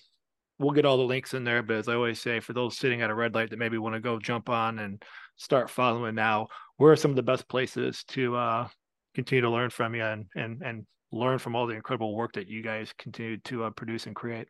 [0.58, 1.62] we'll get all the links in there.
[1.62, 3.94] But as I always say, for those sitting at a red light that maybe want
[3.94, 5.02] to go jump on and
[5.36, 8.68] start following now, where are some of the best places to uh,
[9.14, 12.48] continue to learn from you and and and learn from all the incredible work that
[12.48, 14.48] you guys continue to uh, produce and create?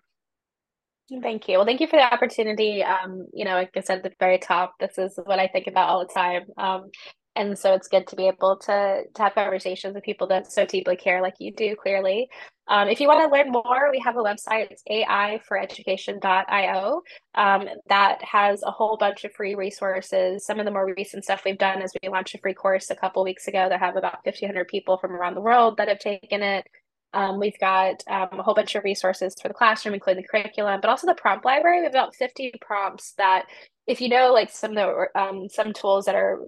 [1.22, 1.56] Thank you.
[1.56, 2.82] Well, thank you for the opportunity.
[2.82, 5.66] Um, you know, like I said at the very top, this is what I think
[5.66, 6.42] about all the time.
[6.58, 6.90] Um,
[7.38, 10.66] and so it's good to be able to, to have conversations with people that so
[10.66, 12.28] deeply care like you do clearly
[12.66, 17.00] um, if you want to learn more we have a website it's aiforeducation.io
[17.36, 21.42] um, that has a whole bunch of free resources some of the more recent stuff
[21.44, 24.18] we've done is we launched a free course a couple weeks ago that have about
[24.24, 26.66] 1500 people from around the world that have taken it
[27.14, 30.80] um, we've got um, a whole bunch of resources for the classroom, including the curriculum,
[30.80, 31.78] but also the prompt library.
[31.78, 33.46] We have about 50 prompts that,
[33.86, 36.40] if you know, like some of the um, some tools that are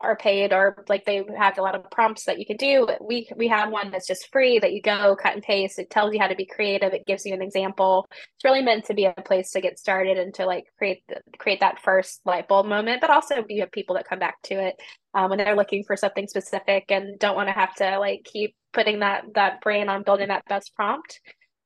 [0.00, 2.88] are paid or like they have a lot of prompts that you can do.
[3.00, 5.78] We we have one that's just free that you go cut and paste.
[5.78, 6.92] It tells you how to be creative.
[6.92, 8.06] It gives you an example.
[8.10, 11.02] It's really meant to be a place to get started and to like create
[11.38, 14.54] create that first light bulb moment but also you have people that come back to
[14.54, 14.76] it
[15.14, 18.54] um, when they're looking for something specific and don't want to have to like keep
[18.72, 21.20] putting that that brain on building that best prompt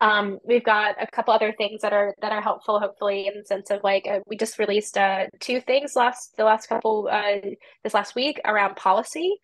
[0.04, 3.44] um, we've got a couple other things that are that are helpful, hopefully, in the
[3.44, 7.40] sense of like uh, we just released uh, two things last the last couple uh,
[7.82, 9.34] this last week around policy.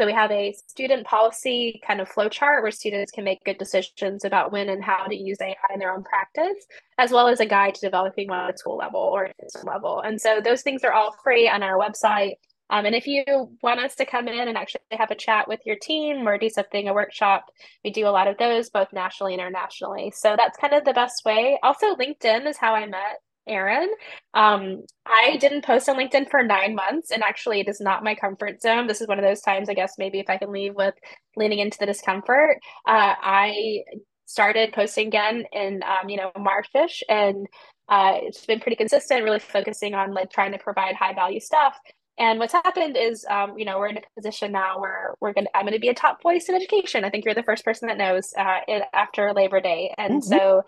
[0.00, 3.58] So we have a student policy kind of flow chart where students can make good
[3.58, 7.40] decisions about when and how to use AI in their own practice, as well as
[7.40, 10.00] a guide to developing one at school level or system level.
[10.00, 12.34] And so those things are all free on our website.
[12.70, 13.24] Um, and if you
[13.62, 16.48] want us to come in and actually have a chat with your team or do
[16.48, 17.46] something, a workshop,
[17.84, 20.12] we do a lot of those both nationally and internationally.
[20.14, 21.58] So that's kind of the best way.
[21.62, 23.88] Also, LinkedIn is how I met Aaron.
[24.34, 28.14] Um, I didn't post on LinkedIn for nine months, and actually, it is not my
[28.14, 28.86] comfort zone.
[28.86, 30.94] This is one of those times, I guess, maybe if I can leave with
[31.36, 32.58] leaning into the discomfort.
[32.86, 33.84] Uh, I
[34.26, 37.46] started posting again in, um, you know, Marchish, and
[37.88, 41.78] uh, it's been pretty consistent, really focusing on like trying to provide high value stuff.
[42.18, 45.44] And what's happened is, um, you know, we're in a position now where we're going
[45.46, 47.04] to, I'm going to be a top voice in education.
[47.04, 49.94] I think you're the first person that knows uh, it after Labor Day.
[49.98, 50.28] And mm-hmm.
[50.28, 50.62] so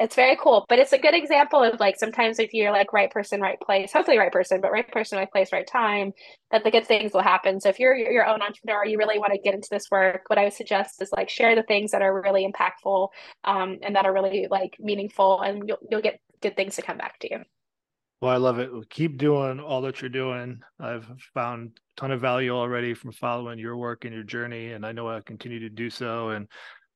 [0.00, 3.10] it's very cool, but it's a good example of like, sometimes if you're like right
[3.10, 6.12] person, right place, hopefully right person, but right person, right place, right time,
[6.52, 7.60] that the good things will happen.
[7.60, 10.38] So if you're your own entrepreneur, you really want to get into this work, what
[10.38, 13.08] I would suggest is like share the things that are really impactful
[13.42, 16.98] um, and that are really like meaningful and you'll, you'll get good things to come
[16.98, 17.38] back to you.
[18.20, 18.70] Well, I love it.
[18.90, 20.60] Keep doing all that you're doing.
[20.80, 24.84] I've found a ton of value already from following your work and your journey, and
[24.84, 26.30] I know I'll continue to do so.
[26.30, 26.48] And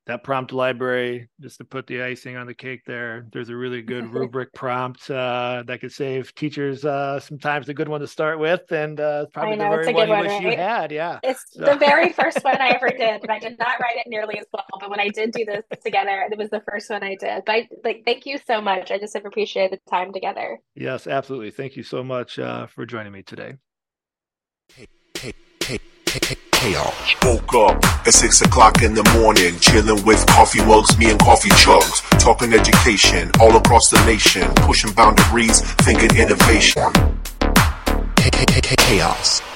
[0.07, 3.27] that prompt library just to put the icing on the cake there.
[3.33, 7.89] There's a really good rubric prompt uh, that could save teachers uh, sometimes a good
[7.89, 10.43] one to start with and uh, probably know, the very one you wish right?
[10.43, 11.21] you had yeah.
[11.23, 11.65] It's so.
[11.65, 14.47] the very first one i ever did and i did not write it nearly as
[14.53, 17.45] well but when i did do this together it was the first one i did.
[17.47, 18.91] But like thank you so much.
[18.91, 20.59] I just have appreciated the time together.
[20.75, 21.51] Yes absolutely.
[21.51, 23.55] Thank you so much uh, for joining me today
[26.21, 27.15] chaos.
[27.25, 31.51] Woke up at six o'clock in the morning, chilling with coffee mugs, me and coffee
[31.51, 36.91] chugs, talking education all across the nation, pushing boundaries, thinking innovation.
[38.79, 39.52] Chaos.